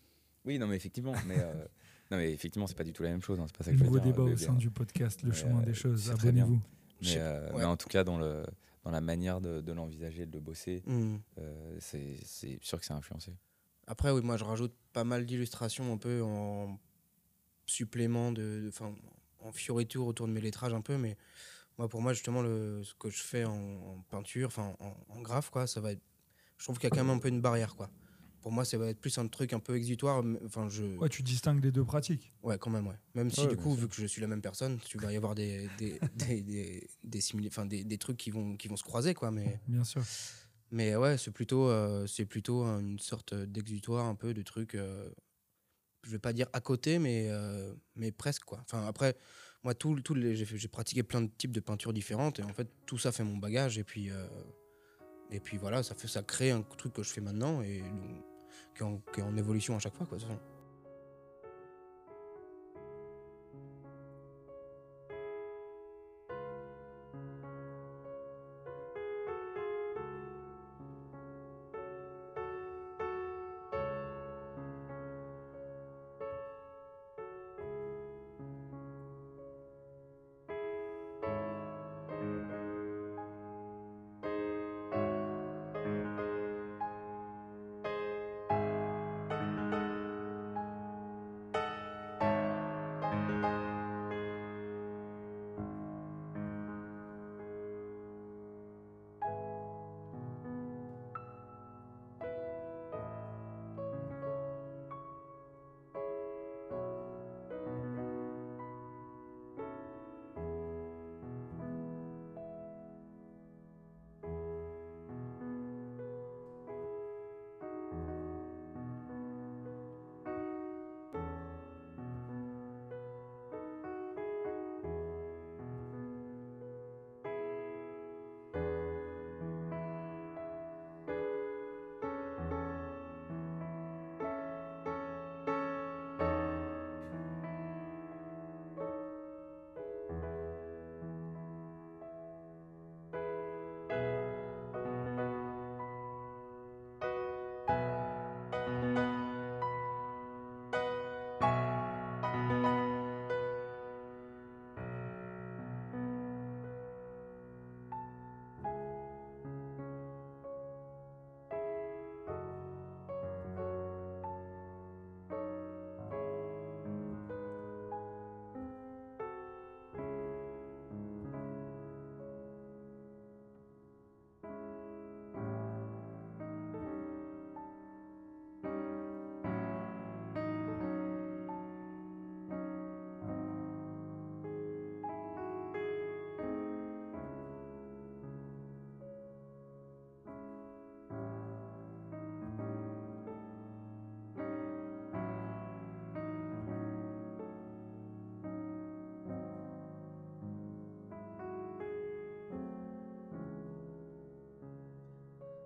[0.45, 1.53] Oui, non, mais effectivement, mais, euh,
[2.11, 3.41] non, mais effectivement, c'est pas du tout la même chose.
[3.41, 4.71] hein, c'est pas ça que je veux Nouveau dire, débat mais au bien- sein du
[4.71, 6.13] podcast Le Mais, chemin euh, des choses.
[6.17, 6.45] très bien.
[6.45, 6.63] Abonnez-vous.
[7.03, 7.59] Mais, euh, ouais.
[7.59, 8.45] mais en tout cas, dans, le,
[8.85, 11.17] dans la manière de, de l'envisager, de le bosser, Mmh.
[11.39, 13.33] euh, c'est sûr que c'est influencé.
[13.87, 16.79] Après, oui, moi je rajoute pas mal d'illustrations un peu en
[17.67, 18.67] supplément de.
[18.69, 18.95] Enfin,
[19.41, 21.17] en fioriture autour de mes lettrages un peu, mais
[21.79, 25.21] moi pour moi, justement, le, ce que je fais en, en peinture, enfin en, en
[25.23, 26.03] graphe, quoi, ça va être.
[26.59, 27.91] Je trouve qu'il y a quand même un peu une barrière, quoi.
[28.41, 30.23] Pour moi, ça va être plus un truc un peu exutoire.
[30.45, 30.85] Enfin, je.
[30.99, 32.33] Ouais, tu distingues les deux pratiques.
[32.43, 32.99] Ouais, quand même, ouais.
[33.15, 35.17] Même si Ouais, du coup, vu que je suis la même personne, tu vas y
[35.17, 38.77] avoir des, des, des, des, des, simili- enfin, des, des trucs qui vont, qui vont
[38.77, 39.31] se croiser, quoi.
[39.31, 40.03] Mais, Bien sûr.
[40.71, 44.75] mais ouais, c'est plutôt, euh, c'est plutôt une sorte d'exutoire, un peu de trucs.
[44.75, 45.11] euh,
[46.03, 48.61] je vais pas dire à côté, mais, euh, mais presque, quoi.
[48.63, 49.17] Enfin, après,
[49.65, 53.13] moi, tout, j'ai, pratiqué plein de types de peintures différentes, et en fait, tout ça
[53.13, 54.27] fait mon bagage, et puis, euh,
[55.31, 57.83] et puis voilà, ça, fait, ça crée un truc que je fais maintenant, et
[58.77, 60.07] qui, est en, évolution à chaque fois.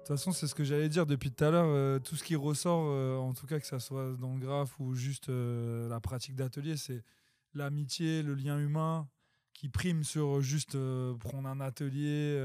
[0.09, 1.67] Toute façon, c'est ce que j'allais dire depuis tout à l'heure.
[1.69, 4.81] euh, tout ce qui ressort, euh, en tout cas que ça soit dans le graphe
[4.81, 7.05] ou juste euh, la pratique d'atelier, c'est
[7.53, 9.07] l'amitié, le lien humain
[9.53, 10.79] qui prime sur juste
[11.19, 12.39] prendre un atelier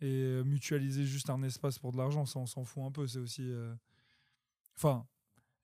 [0.00, 2.24] et mutualiser juste un espace pour de l'argent.
[2.26, 3.08] Ça, on s'en fout un peu.
[3.08, 3.50] C'est aussi.
[4.76, 5.04] Enfin,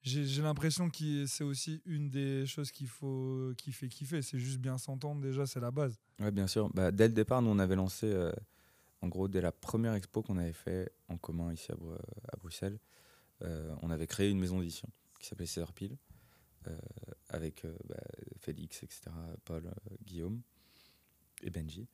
[0.01, 4.21] j'ai l'impression que c'est aussi une des choses qu'il faut qui fait kiffer.
[4.21, 5.97] C'est juste bien s'entendre déjà, c'est la base.
[6.19, 6.69] Ouais, bien sûr.
[6.73, 8.13] Bah, dès le départ, nous, on avait lancé,
[9.01, 11.95] en gros, dès la première expo qu'on avait fait en commun ici à, Bru-
[12.31, 12.79] à Bruxelles,
[13.41, 15.97] euh, on avait créé une maison d'édition qui s'appelait Cedar Pile,
[16.67, 16.77] euh,
[17.29, 17.95] avec euh, bah,
[18.39, 19.01] Félix, etc.,
[19.45, 19.69] Paul,
[20.03, 20.41] Guillaume
[21.41, 21.87] et Benji.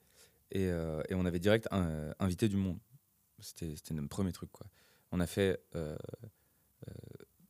[0.51, 2.79] Et, et on avait direct un- invité du monde.
[3.39, 4.51] C'était notre premier truc.
[4.51, 4.67] Quoi.
[5.11, 5.59] On a fait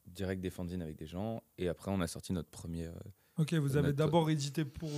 [0.08, 2.90] direct des fanzines avec des gens, et après on a sorti notre premier.
[3.38, 4.90] Ok, vous avez d'abord édité pour.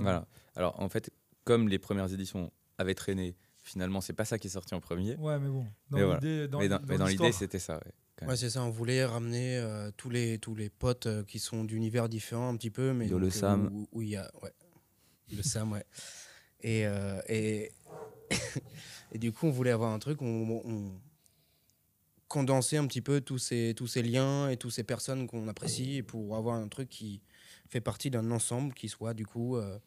[0.00, 0.26] Voilà.
[0.56, 1.10] Alors en fait,
[1.44, 3.34] comme les premières éditions avaient traîné,
[3.68, 5.16] finalement c'est pas ça qui est sorti en premier.
[5.16, 5.66] Ouais, mais bon.
[5.90, 7.34] Dans Mais l'idée, dans, dans, dans mais dans l'idée, l'histoire.
[7.34, 7.80] c'était ça.
[8.26, 11.62] Ouais, c'est ça, on voulait ramener euh, tous, les, tous les potes euh, qui sont
[11.62, 12.92] d'univers différents un petit peu.
[12.92, 13.70] Mais donc, le euh, Sam.
[13.72, 14.28] Où où il y a.
[14.42, 14.52] Ouais.
[15.30, 15.84] Le Sam, ouais.
[16.60, 17.70] Et, euh, et,
[19.12, 21.00] et du coup, on voulait avoir un truc où on, on
[22.26, 26.02] condensait un petit peu tous ces, tous ces liens et toutes ces personnes qu'on apprécie
[26.02, 27.22] pour avoir un truc qui
[27.68, 29.78] fait partie d'un ensemble qui soit du coup euh,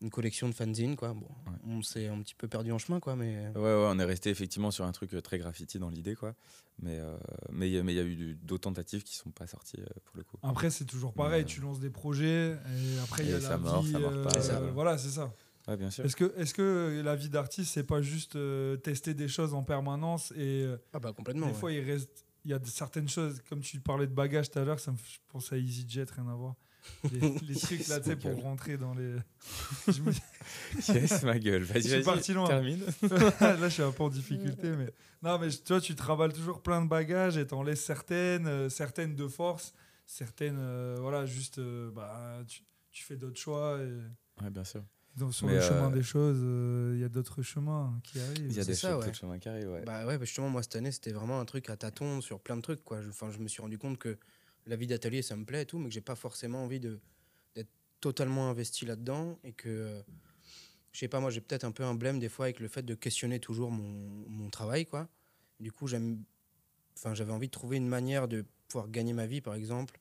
[0.00, 0.96] une collection de fanzines.
[0.96, 1.12] Quoi.
[1.14, 1.26] Bon,
[1.66, 3.48] On s'est un petit peu perdu en chemin, quoi, mais.
[3.54, 6.34] Ouais, ouais, on est resté effectivement sur un truc euh, très graffiti dans l'idée, quoi.
[6.80, 7.16] Mais euh,
[7.50, 9.80] mais il y a- mais il y a eu d'autres tentatives qui sont pas sorties
[9.80, 10.36] euh, pour le coup.
[10.42, 11.42] Après, c'est toujours pareil.
[11.42, 13.90] Mais, Tu lances des projets et après, il y a la ça mord, vie.
[13.92, 15.32] ça pas, euh, voilà, c'est ça.
[15.66, 16.04] Ouais, bien sûr.
[16.04, 19.62] Est-ce que, est que la vie d'artiste, c'est pas juste euh, tester des choses en
[19.64, 21.46] permanence et euh, Ah, bah complètement.
[21.46, 21.58] des ouais.
[21.58, 22.24] fois, il reste.
[22.44, 24.96] Il y a certaines choses, comme tu parlais de bagages tout à l'heure, ça me
[24.96, 26.54] fait je pense à EasyJet, rien à voir.
[27.12, 29.14] Les, les trucs là, tu sais, pour rentrer dans les.
[29.88, 30.12] Je me-
[30.94, 31.62] yes, ma gueule.
[31.62, 32.02] Vas-y, suis vas-y.
[32.04, 32.46] parti loin.
[32.46, 32.80] Termine.
[33.40, 36.62] là, je suis un peu en difficulté, mais non, mais tu vois, tu travailles toujours
[36.62, 39.74] plein de bagages et t'en laisses certaines, euh, certaines de force,
[40.06, 44.82] certaines, euh, voilà, juste, euh, bah, tu, tu fais d'autres choix et Ouais, bien sûr.
[45.16, 48.20] donc, sur Mais, le euh, chemin des choses, euh, il y a d'autres chemins qui
[48.20, 48.46] arrivent.
[48.50, 49.10] Il y a des ça, choses ouais.
[49.10, 49.82] de chemin carré, ouais.
[49.84, 52.56] Bah ouais, bah justement, moi, cette année, c'était vraiment un truc à tâtons sur plein
[52.56, 52.84] de trucs.
[52.84, 53.02] Quoi.
[53.02, 54.16] Je, enfin, je me suis rendu compte que
[54.68, 57.00] la vie d'atelier, ça me plaît et tout, mais que j'ai pas forcément envie de,
[57.54, 59.38] d'être totalement investi là-dedans.
[59.42, 60.02] Et que, euh,
[60.92, 62.82] je sais pas, moi, j'ai peut-être un peu un blême des fois avec le fait
[62.82, 64.86] de questionner toujours mon, mon travail.
[64.86, 65.08] Quoi.
[65.58, 66.22] Du coup, j'aime,
[66.96, 69.98] enfin, j'avais envie de trouver une manière de pouvoir gagner ma vie, par exemple,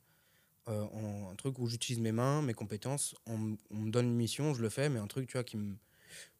[0.67, 3.15] euh, en un truc où j'utilise mes mains, mes compétences.
[3.25, 5.55] On, on me donne une mission, je le fais, mais un truc, tu vois, qui
[5.55, 5.75] me,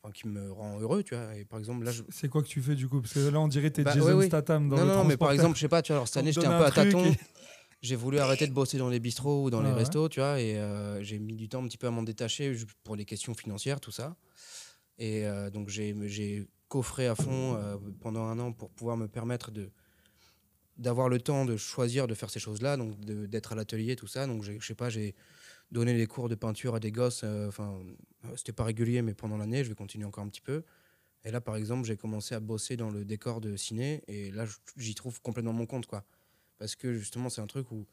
[0.04, 1.34] enfin, qui me rend heureux, tu vois.
[1.38, 3.00] Et par exemple, là, je, C'est quoi que tu fais du coup?
[3.02, 4.26] Parce que là, on dirait que t'es Bah, Jason ouais, ouais.
[4.26, 6.18] Statham dans non, le non, mais par exemple, je sais pas, tu vois, alors cette
[6.18, 7.06] année, j'étais un peu à tâtons.
[7.06, 7.18] et-
[7.82, 9.76] J'ai voulu arrêter de bosser dans les bistrots ou dans les ouais.
[9.76, 12.56] restos, tu vois, et euh, j'ai mis du temps un petit peu à m'en détacher
[12.84, 14.16] pour des questions financières, tout ça.
[14.98, 19.52] Et euh, donc, j'ai coffré à fond euh, pendant un an pour pouvoir me permettre
[19.52, 19.70] de
[20.78, 24.28] d'avoir le temps de choisir de faire ces choses-là, donc d'être à l'atelier, tout ça.
[24.28, 25.16] Donc, je sais pas, j'ai
[25.72, 27.24] donné des cours de peinture à des gosses.
[27.48, 27.80] Enfin,
[28.36, 30.63] c'était pas régulier, mais pendant l'année, je vais continuer encore un petit peu.
[31.24, 34.46] Et là, par exemple, j'ai commencé à bosser dans le décor de ciné, et là,
[34.78, 36.06] j'y trouve complètement mon compte, quoi.
[36.58, 37.86] Parce que justement, c'est un truc où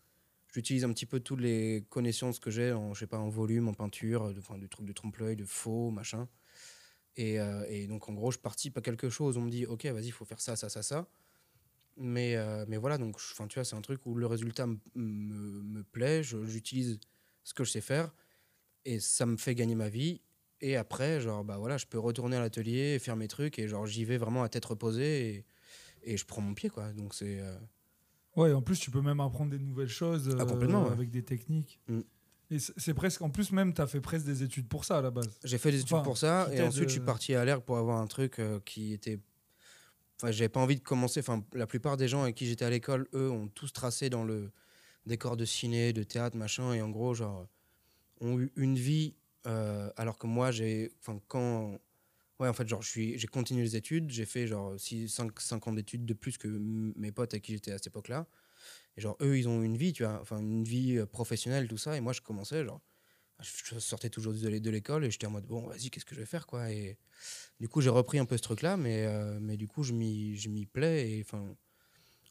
[0.53, 3.69] j'utilise un petit peu toutes les connaissances que j'ai, en, je sais pas, en volume,
[3.69, 6.29] en peinture, de, enfin, du truc de trompe-l'œil, de faux, machin.
[7.17, 9.37] Et, euh, et donc, en gros, je participe à quelque chose.
[9.37, 11.09] On me dit, ok, vas-y, il faut faire ça, ça, ça, ça.
[11.97, 15.83] Mais, euh, mais voilà, donc, enfin, tu vois, c'est un truc où le résultat me-
[15.85, 16.99] plaît, j'utilise
[17.45, 18.13] ce que je sais faire,
[18.85, 20.23] et ça me fait gagner ma vie.
[20.61, 23.87] Et après, genre, bah voilà, je peux retourner à l'atelier, faire mes trucs, et genre,
[23.87, 25.45] j'y vais vraiment à tête reposée,
[26.05, 26.93] et, et je prends mon pied, quoi.
[26.95, 27.41] Donc, c'est.
[27.41, 27.57] euh,
[28.37, 30.93] Ouais, en plus, tu peux même apprendre des nouvelles choses Ah, euh, complètement, ouais.
[30.93, 31.81] avec des techniques.
[31.89, 32.01] Mm.
[32.51, 35.03] Et c'est presque, en plus, même, tu as fait presque des études pour ça à
[35.03, 35.29] la base.
[35.45, 37.63] J'ai fait des études Enfin, pour ça et ensuite je suis euh, parti à l'ERG
[37.63, 39.19] pour avoir un truc euh, qui était.
[40.21, 41.21] Enfin, j'avais pas envie de commencer.
[41.21, 44.25] Enfin, la plupart des gens avec qui j'étais à l'école, eux, ont tous tracé dans
[44.25, 44.51] le
[45.07, 47.47] décor de ciné, de théâtre, machin, et en gros, genre,
[48.21, 49.15] ont eu une vie,
[49.47, 50.93] euh, alors que moi, j'ai.
[51.01, 51.79] Enfin, quand.
[52.41, 56.15] Ouais, en fait, genre, j'ai continué les études, j'ai fait genre 5, ans d'études de
[56.15, 58.27] plus que mes potes avec qui j'étais à cette époque-là.
[58.97, 61.79] Et genre, eux, ils ont une vie, tu vois, enfin, une vie euh, professionnelle, tout
[61.79, 62.81] ça, et moi, je commençais, genre
[63.43, 66.15] je sortais toujours de l'é- de l'école et j'étais en mode bon vas-y qu'est-ce que
[66.15, 66.71] je vais faire quoi.
[66.73, 66.99] Et
[67.61, 69.93] du coup j'ai repris un peu ce truc là mais euh, mais du coup je
[69.93, 71.57] m'y plais et enfin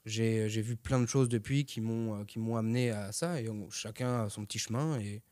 [0.05, 3.41] j'ai vu plein de choses depuis qui m'ont euh, amené à ça.
[3.41, 5.23] Et chacun a son petit chemin et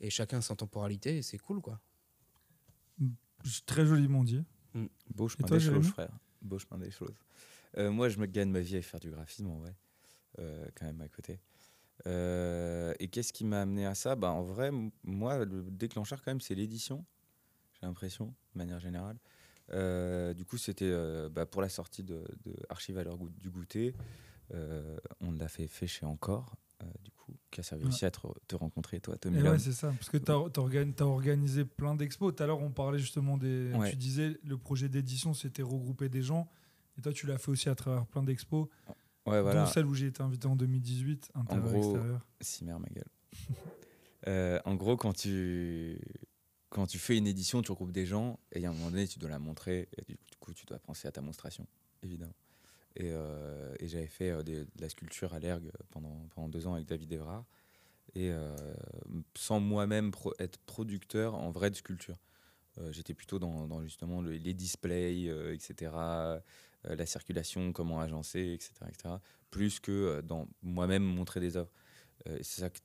[0.00, 1.80] et chacun sa temporalité c'est cool quoi
[3.66, 4.42] Très joliment dit.
[5.14, 6.10] Beau chemin toi, des choses, frère.
[6.42, 7.14] Beau chemin des choses.
[7.78, 9.74] Euh, moi, je me gagne ma vie à faire du graphisme, en vrai.
[10.38, 11.40] Euh, quand même, à côté.
[12.06, 14.16] Euh, et qu'est-ce qui m'a amené à ça?
[14.16, 14.70] Bah, En vrai,
[15.02, 17.04] moi, le déclencheur, quand même, c'est l'édition.
[17.74, 19.16] J'ai l'impression, de manière générale.
[20.34, 20.92] Du coup, c'était
[21.30, 23.94] bah, pour la sortie de, de Archive à l'heure du goûter.
[25.20, 26.56] On l'a fait, fait chez Encore,
[27.02, 27.88] du coup, qui a servi Ouais.
[27.88, 29.88] aussi à te, te rencontrer, toi, Tommy ouais, c'est ça.
[29.92, 32.34] Parce que tu as, organisé plein d'expos.
[32.34, 33.72] Tout à l'heure, on parlait justement des.
[33.72, 33.90] Ouais.
[33.90, 36.48] Tu disais le projet d'édition, c'était regrouper des gens.
[36.98, 38.68] Et toi, tu l'as fait aussi à travers plein d'expos,
[39.26, 39.64] Ouais, voilà.
[39.64, 42.26] dont celle où j'ai été invité en 2018, intérieur gros, extérieur.
[42.40, 43.08] Si, merde, ma gueule.
[44.26, 46.00] Euh, en gros, quand tu,
[46.70, 49.18] quand tu fais une édition, tu regroupes des gens et à un moment donné, tu
[49.18, 49.86] dois la montrer.
[49.98, 51.66] Et du coup, tu dois penser à ta monstration,
[52.02, 52.32] évidemment.
[52.96, 56.66] Et, euh, et j'avais fait euh, des- de la sculpture à l'ergue pendant, pendant deux
[56.66, 57.44] ans avec David Evrard.
[58.14, 58.54] Et euh,
[59.36, 62.18] sans moi-même pro- être producteur en vrai de sculpture.
[62.90, 66.40] J'étais plutôt dans, dans justement le- les displays, etc.,
[66.82, 69.20] la circulation, comment agencer, etc., etc.,
[69.52, 71.70] plus que dans moi-même montrer des œuvres.
[72.26, 72.80] C'est ça que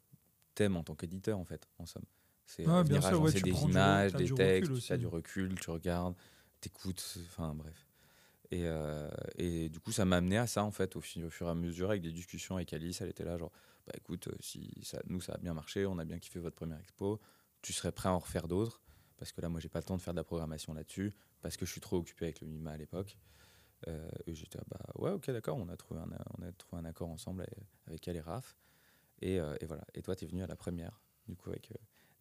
[0.53, 2.05] t'aimes en tant qu'éditeur, en fait, en somme.
[2.45, 4.97] C'est Ouais, bien venir sûr, ouais, agencer tu des du images, des textes, tu as
[4.97, 6.15] du recul, tu regardes,
[6.61, 7.85] t'écoutes, enfin bref.
[8.51, 11.49] Et, euh, et du coup, ça m'a amené à ça, en fait, au, fur et
[11.49, 13.01] à mesure, avec des discussions avec Alice.
[13.01, 13.51] Elle était là, genre,
[13.85, 14.71] bah écoute, euh, si
[15.07, 17.19] nous, ça a bien marché, on a bien kiffé votre première expo,
[17.61, 18.81] tu serais prêt à en refaire d'autres
[19.17, 21.57] Parce que là, moi, j'ai pas le temps de faire de la programmation là-dessus, parce
[21.57, 23.17] que je suis trop occupé avec le MIMA à l'époque.
[23.87, 26.81] Euh, et j'étais, ah bah ouais, ok, d'accord, on, a trouvé un- on a trouvé
[26.81, 27.45] un accord ensemble
[27.87, 28.57] avec- elle et Raph.
[29.21, 29.85] Et, et voilà.
[29.93, 31.71] Et toi, tu es venu à la première, du coup, avec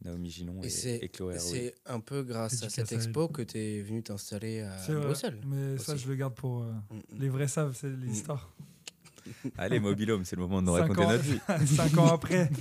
[0.04, 3.42] Naomi Ginon et, Et c'est et Chloé c'est un peu grâce à cette expo que
[3.42, 5.40] tu es venu t'installer à Bruxelles.
[5.46, 6.62] Mais ça, je le garde pour.
[6.62, 7.20] euh, Mm, mm.
[7.20, 8.52] les vrais savent, c'est l'histoire.
[9.58, 11.10] Allez, Mobilhome, c'est le moment de nous Cinq raconter ans.
[11.10, 11.40] notre vie.
[11.76, 12.48] Cinq ans après.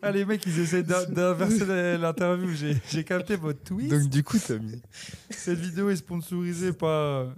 [0.00, 2.48] Ah, les mecs, ils essaient d'in- d'inverser l'interview.
[2.54, 3.90] J'ai j'ai capté votre tweet.
[3.90, 4.80] Donc, du coup, Tommy,
[5.30, 7.30] Cette vidéo est sponsorisée par euh,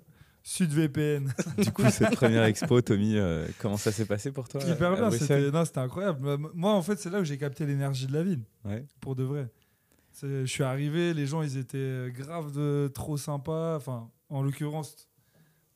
[0.49, 1.33] SudVPN.
[1.59, 5.11] du coup, cette première expo, Tommy, euh, comment ça s'est passé pour toi Hyper bien,
[5.11, 6.39] c'était incroyable.
[6.55, 8.85] Moi, en fait, c'est là où j'ai capté l'énergie de la ville, Ouais.
[9.01, 9.49] pour de vrai.
[10.23, 13.75] Je suis arrivé, les gens, ils étaient euh, grave de trop sympas.
[13.75, 15.09] Enfin, en l'occurrence,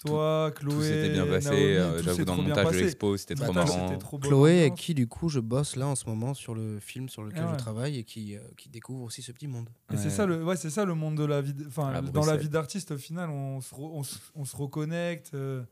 [0.00, 1.48] toi, Chloé, Tout s'était bien passé.
[1.52, 2.84] Euh, tout J'avoue, s'est dans trop le bien montage de passé.
[2.84, 3.88] l'expo, c'était trop marrant.
[3.88, 4.80] c'était trop bonne Chloé, avec ambiance.
[4.86, 7.52] qui du coup je bosse là en ce moment sur le film sur lequel Ah
[7.52, 9.68] je travaille et qui, euh, qui découvre aussi ce petit monde.
[9.92, 11.54] Et c'est ça le, ouais, c'est ça le monde de la vie.
[11.66, 14.56] Enfin, À dans la vie d'artiste, au final, on se, re- on se, on se
[14.56, 15.32] reconnecte.
[15.34, 15.62] euh,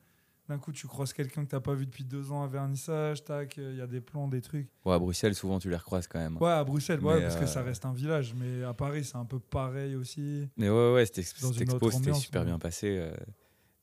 [0.48, 3.22] D'un coup, tu croises quelqu'un que t'as pas vu depuis deux ans à vernissage.
[3.24, 4.68] Tac, il y a des plans, des trucs.
[4.84, 6.36] Ouais, à Bruxelles, souvent, tu les recroises quand même.
[6.38, 8.34] Ouais, à Bruxelles, ouais, parce que ça reste un village.
[8.34, 10.48] Mais à Paris, c'est un peu pareil aussi.
[10.56, 12.46] Mais ouais, ouais, cette, ex- expo, c'était super ouais.
[12.46, 13.10] bien passé.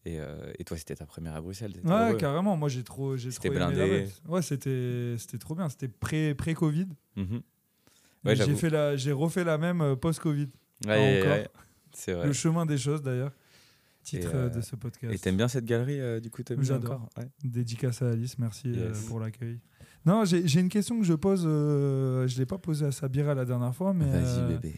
[0.07, 1.73] Euh, et, euh, et toi, c'était ta première à Bruxelles.
[1.83, 2.17] Ouais, heureux.
[2.17, 2.55] carrément.
[2.57, 3.75] Moi, j'ai trop, j'ai trop aimé blindé.
[4.01, 4.11] là-bas.
[4.27, 5.69] Ouais, c'était, c'était trop bien.
[5.69, 6.87] C'était pré, pré-Covid.
[7.15, 7.35] Mhm.
[7.35, 10.49] Et Ouais, j'ai fait la, j'ai refait la même euh, post-Covid.
[10.85, 11.31] Ouais, ouais, encore.
[11.37, 11.47] ouais,
[11.93, 12.27] C'est vrai.
[12.27, 13.31] Le chemin des choses, d'ailleurs.
[14.03, 15.13] Titre euh, de ce podcast.
[15.13, 16.93] Et t'aimes bien cette galerie, euh, du coup, Tommy J'adore.
[16.93, 17.09] encore?
[17.43, 19.05] Dédicace à Alice, merci Yes.
[19.05, 19.59] pour l'accueil.
[20.05, 21.47] Non, j'ai j'ai une question que je pose, je
[22.33, 24.75] ne l'ai pas posée à Sabira la dernière fois, mais Vas-y, bébé.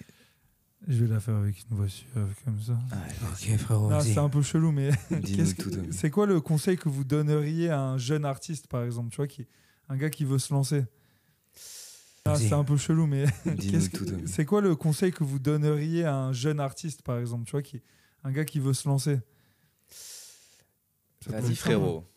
[0.87, 2.77] Je vais la faire avec une voix suave comme ça.
[3.31, 5.93] Ok frérot, Ah, c'est un peu chelou, mais Dis-nous qu'est-ce tout, que- Tommy.
[5.93, 9.27] c'est quoi le conseil que vous donneriez à un jeune artiste, par exemple, tu vois,
[9.27, 9.47] qui,
[9.89, 10.83] un gars qui veut se lancer?
[12.25, 12.49] Ah, Vas-y.
[12.49, 14.27] C'est un peu chelou, mais Dis-nous qu'est-ce que- tout, Tommy.
[14.27, 17.61] c'est quoi le conseil que vous donneriez à un jeune artiste, par exemple, tu vois,
[17.63, 17.81] qui,
[18.23, 19.19] un gars qui veut se lancer?
[21.27, 22.03] Vas-y, frérot.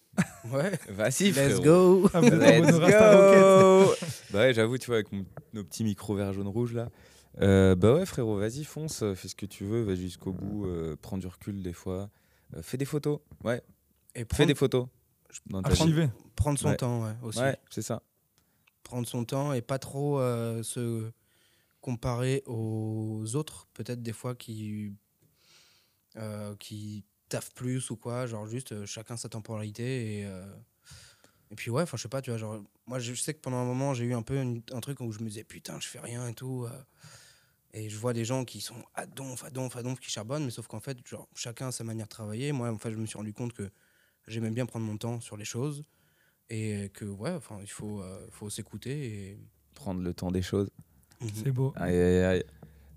[0.53, 0.73] Ouais.
[0.91, 1.63] Vas-y, Let's frérot.
[2.03, 2.11] go.
[2.13, 3.41] Ah, Let's Rasta Rocket.
[3.41, 6.89] go Bah ouais, j'avoue, tu vois, avec mon- nos petits micros vert, jaune, rouge là.
[7.39, 10.67] Euh, bah ouais, frérot, vas-y, fonce, euh, fais ce que tu veux, va jusqu'au bout,
[10.67, 12.11] euh, prends du recul des fois.
[12.55, 13.63] Euh, fais des photos, ouais,
[14.15, 14.89] Et fais prendre, des photos.
[15.47, 16.09] Dans ta vie.
[16.35, 16.77] Prendre son Ouais.
[16.77, 17.39] temps, ouais, aussi.
[17.39, 18.03] Ouais, c'est ça.
[18.83, 20.19] Prendre son temps et pas trop
[20.63, 21.11] se
[21.81, 24.93] comparer aux autres, peut-être des fois qui,
[26.59, 30.23] qui taffent plus ou quoi, genre juste chacun sa temporalité et.
[31.53, 33.59] et puis ouais, enfin je sais pas, tu vois, genre moi je sais que pendant
[33.59, 35.87] un moment j'ai eu un peu une- un truc où je me disais putain je
[35.87, 36.65] fais rien et tout.
[36.65, 36.71] euh,
[37.73, 40.45] et je vois des gens qui sont à donf, à donf, à donf, qui charbonnent,
[40.45, 42.53] mais sauf qu'en fait, genre, chacun a sa manière de travailler.
[42.53, 43.71] Moi, en fait, je me suis rendu compte que
[44.27, 45.85] j'aimais bien prendre mon temps sur les choses
[46.49, 49.31] et que, ouais, enfin, il faut, euh, faut s'écouter.
[49.31, 49.39] Et...
[49.75, 50.71] Prendre le temps des choses.
[51.35, 51.73] C'est beau.
[51.77, 52.45] Aïe, aïe, aïe.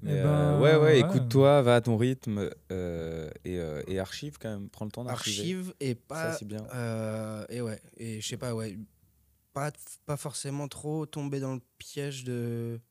[0.01, 0.99] Mais, Eh euh, ben, ouais, ouais, ouais.
[0.99, 4.69] écoute-toi, va à ton rythme euh, et, euh, et archive quand même.
[4.69, 5.39] Prends le temps d'archiver.
[5.39, 6.31] Archive et pas.
[6.31, 6.65] Ça, c'est bien.
[6.73, 8.77] euh, et ouais, et je sais pas, ouais.
[9.53, 9.71] Pas,
[10.05, 12.81] pas forcément trop tomber dans le piège de.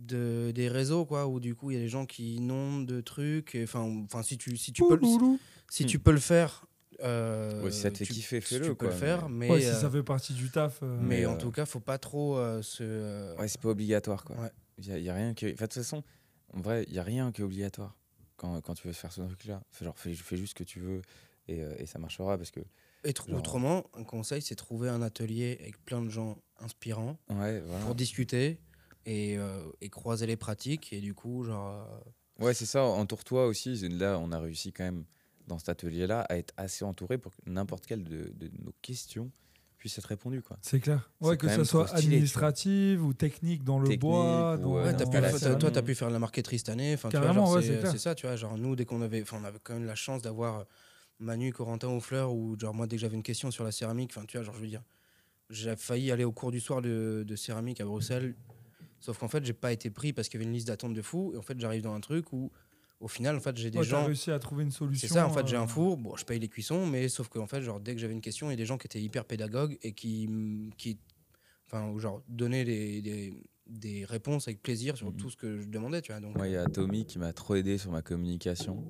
[0.00, 3.00] De, des réseaux quoi où du coup il y a des gens qui inondent de
[3.00, 5.02] trucs enfin enfin si tu si tu peux le-
[5.68, 5.86] si Hmm.
[5.88, 6.66] tu peux le faire
[7.00, 9.28] euh, Ouais, si ça te fait tu- kiffer, si fais-le, tu peux quoi, le faire
[9.28, 10.78] mais Ouais, si euh, ça fait partie du taf.
[10.84, 13.60] euh, mais Mais, en euh, tout cas faut pas trop euh, se euh, Ouais, c'est
[13.60, 14.36] pas obligatoire quoi.
[14.36, 14.50] Ouais.
[14.78, 15.46] Il y, a- y a rien qui.
[15.46, 16.04] enfin, de toute façon,
[16.54, 17.96] en vrai, il y a rien qui est obligatoire
[18.36, 19.62] quand, quand tu veux faire ce truc-là.
[19.72, 21.02] Fais, genre, fais, fais juste ce que tu veux
[21.48, 22.60] et, euh, et ça marchera parce que.
[23.04, 27.60] Et Genre- autrement, un conseil, c'est trouver un atelier avec plein de gens inspirants Ouais,
[27.60, 27.84] voilà.
[27.84, 28.58] pour discuter
[29.06, 30.92] et, euh, et croiser les pratiques.
[30.92, 31.86] Et du coup, genre.
[32.40, 32.82] euh, Ouais, c'est ça.
[32.84, 33.74] Entoure-toi aussi.
[33.88, 35.04] Là, on a réussi quand même
[35.46, 39.30] dans cet atelier-là à être assez entouré pour que n'importe quelle de, de nos questions
[39.76, 40.42] puisse être répondue.
[40.42, 40.56] Quoi.
[40.60, 41.10] C'est clair.
[41.20, 44.56] Ouais, que même soit stylé, tu administrative ou technique dans le Technique bois.
[44.56, 45.70] ou, dans- euh, Ouais, pu la toi, salon.
[45.72, 46.94] t'as pu faire la marqueterie cette année.
[46.94, 48.36] Enfin, tu ouais, c'est ça, tu vois.
[48.36, 49.22] Genre, nous, dès qu'on avait.
[49.22, 50.66] Enfin, on avait quand même la chance d'avoir
[51.20, 54.10] Manu, Corentin ou Fleur, ou genre, moi, dès que j'avais une question sur la céramique,
[54.14, 54.82] enfin, tu vois, genre, je veux dire,
[55.50, 58.34] j'ai failli aller au cours du soir de, de céramique à Bruxelles.
[59.00, 61.02] Sauf qu'en fait, j'ai pas été pris parce qu'il y avait une liste d'attente de
[61.02, 61.32] fou.
[61.34, 62.50] Et en fait, j'arrive dans un truc où,
[63.00, 64.04] au final, en fait, j'ai des Ouais, gens.
[64.06, 65.06] réussi à trouver une solution.
[65.06, 67.28] C'est ça, en fait, j'ai euh, un four, bon, je paye les cuissons, mais sauf
[67.28, 68.86] que, en fait, genre, dès que j'avais une question, il y a des gens qui
[68.86, 70.28] étaient hyper pédagogues et qui,
[70.76, 70.98] qui
[71.66, 73.34] enfin, genre, donnaient des, des,
[73.68, 75.16] des réponses avec plaisir sur Mhm.
[75.16, 76.20] tout ce que je demandais, tu vois.
[76.20, 78.82] Donc, Moi, il y a Tommy qui m'a trop aidé sur ma communication.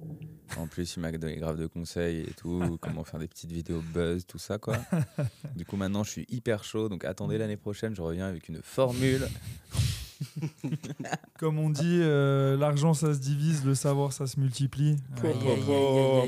[0.57, 3.83] En plus, il m'a donné grave de conseils et tout, comment faire des petites vidéos
[3.93, 4.79] buzz, tout ça, quoi.
[5.57, 6.89] Du coup, maintenant, je suis hyper chaud.
[6.89, 9.29] Donc, attendez l'année prochaine, je reviens avec une formule.
[11.39, 14.97] Comme on dit, euh, l'argent ça se divise, le savoir ça se multiplie.
[15.25, 16.27] Euh,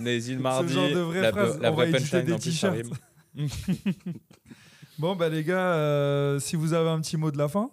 [0.00, 0.72] Nésil mardi.
[0.72, 2.86] genre de vraies la, phrases, la on vraie va éditer punchline des t-shirts.
[4.98, 7.70] Bon, bah les gars, euh, si vous avez un petit mot de la fin,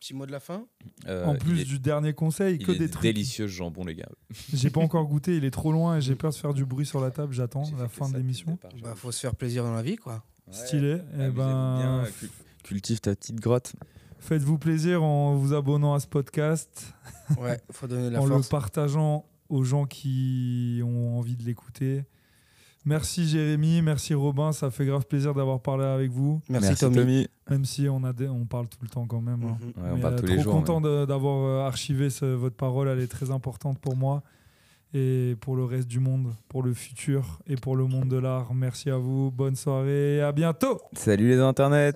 [0.00, 0.64] Petit mot de la fin?
[1.08, 3.02] Euh, en il plus est- du dernier conseil, il que est des trucs.
[3.02, 4.08] délicieux ce jambon, les gars.
[4.54, 6.86] J'ai pas encore goûté, il est trop loin et j'ai peur de faire du bruit
[6.86, 7.32] sur la table.
[7.34, 8.58] J'attends la fin de l'émission.
[8.82, 10.22] Bah, faut se faire plaisir dans la vie, quoi.
[10.46, 10.52] Ouais.
[10.54, 10.98] Stylé.
[11.18, 12.30] Et ben, bien, cul-
[12.62, 13.72] cultive ta petite grotte.
[14.18, 16.92] faites-vous plaisir en vous abonnant à ce podcast,
[17.40, 22.04] Ouais, faut donner la en le partageant aux gens qui ont envie de l'écouter.
[22.84, 27.26] Merci Jérémy, merci Robin, ça fait grave plaisir d'avoir parlé avec vous, Merci, Tommy.
[27.50, 29.42] même si on, a des- on parle tout le temps quand même.
[29.44, 29.58] hein.
[29.60, 29.82] Mhm.
[29.84, 30.52] Ouais, on parle euh, tous trop les jours.
[30.54, 34.22] content mais- de- d'avoir euh, archivé ce- votre parole, elle est très importante pour moi
[34.94, 38.54] et pour le reste du monde, pour le futur et pour le monde de l'art.
[38.54, 41.92] Merci à vous, bonne soirée et à bientôt Salut les internets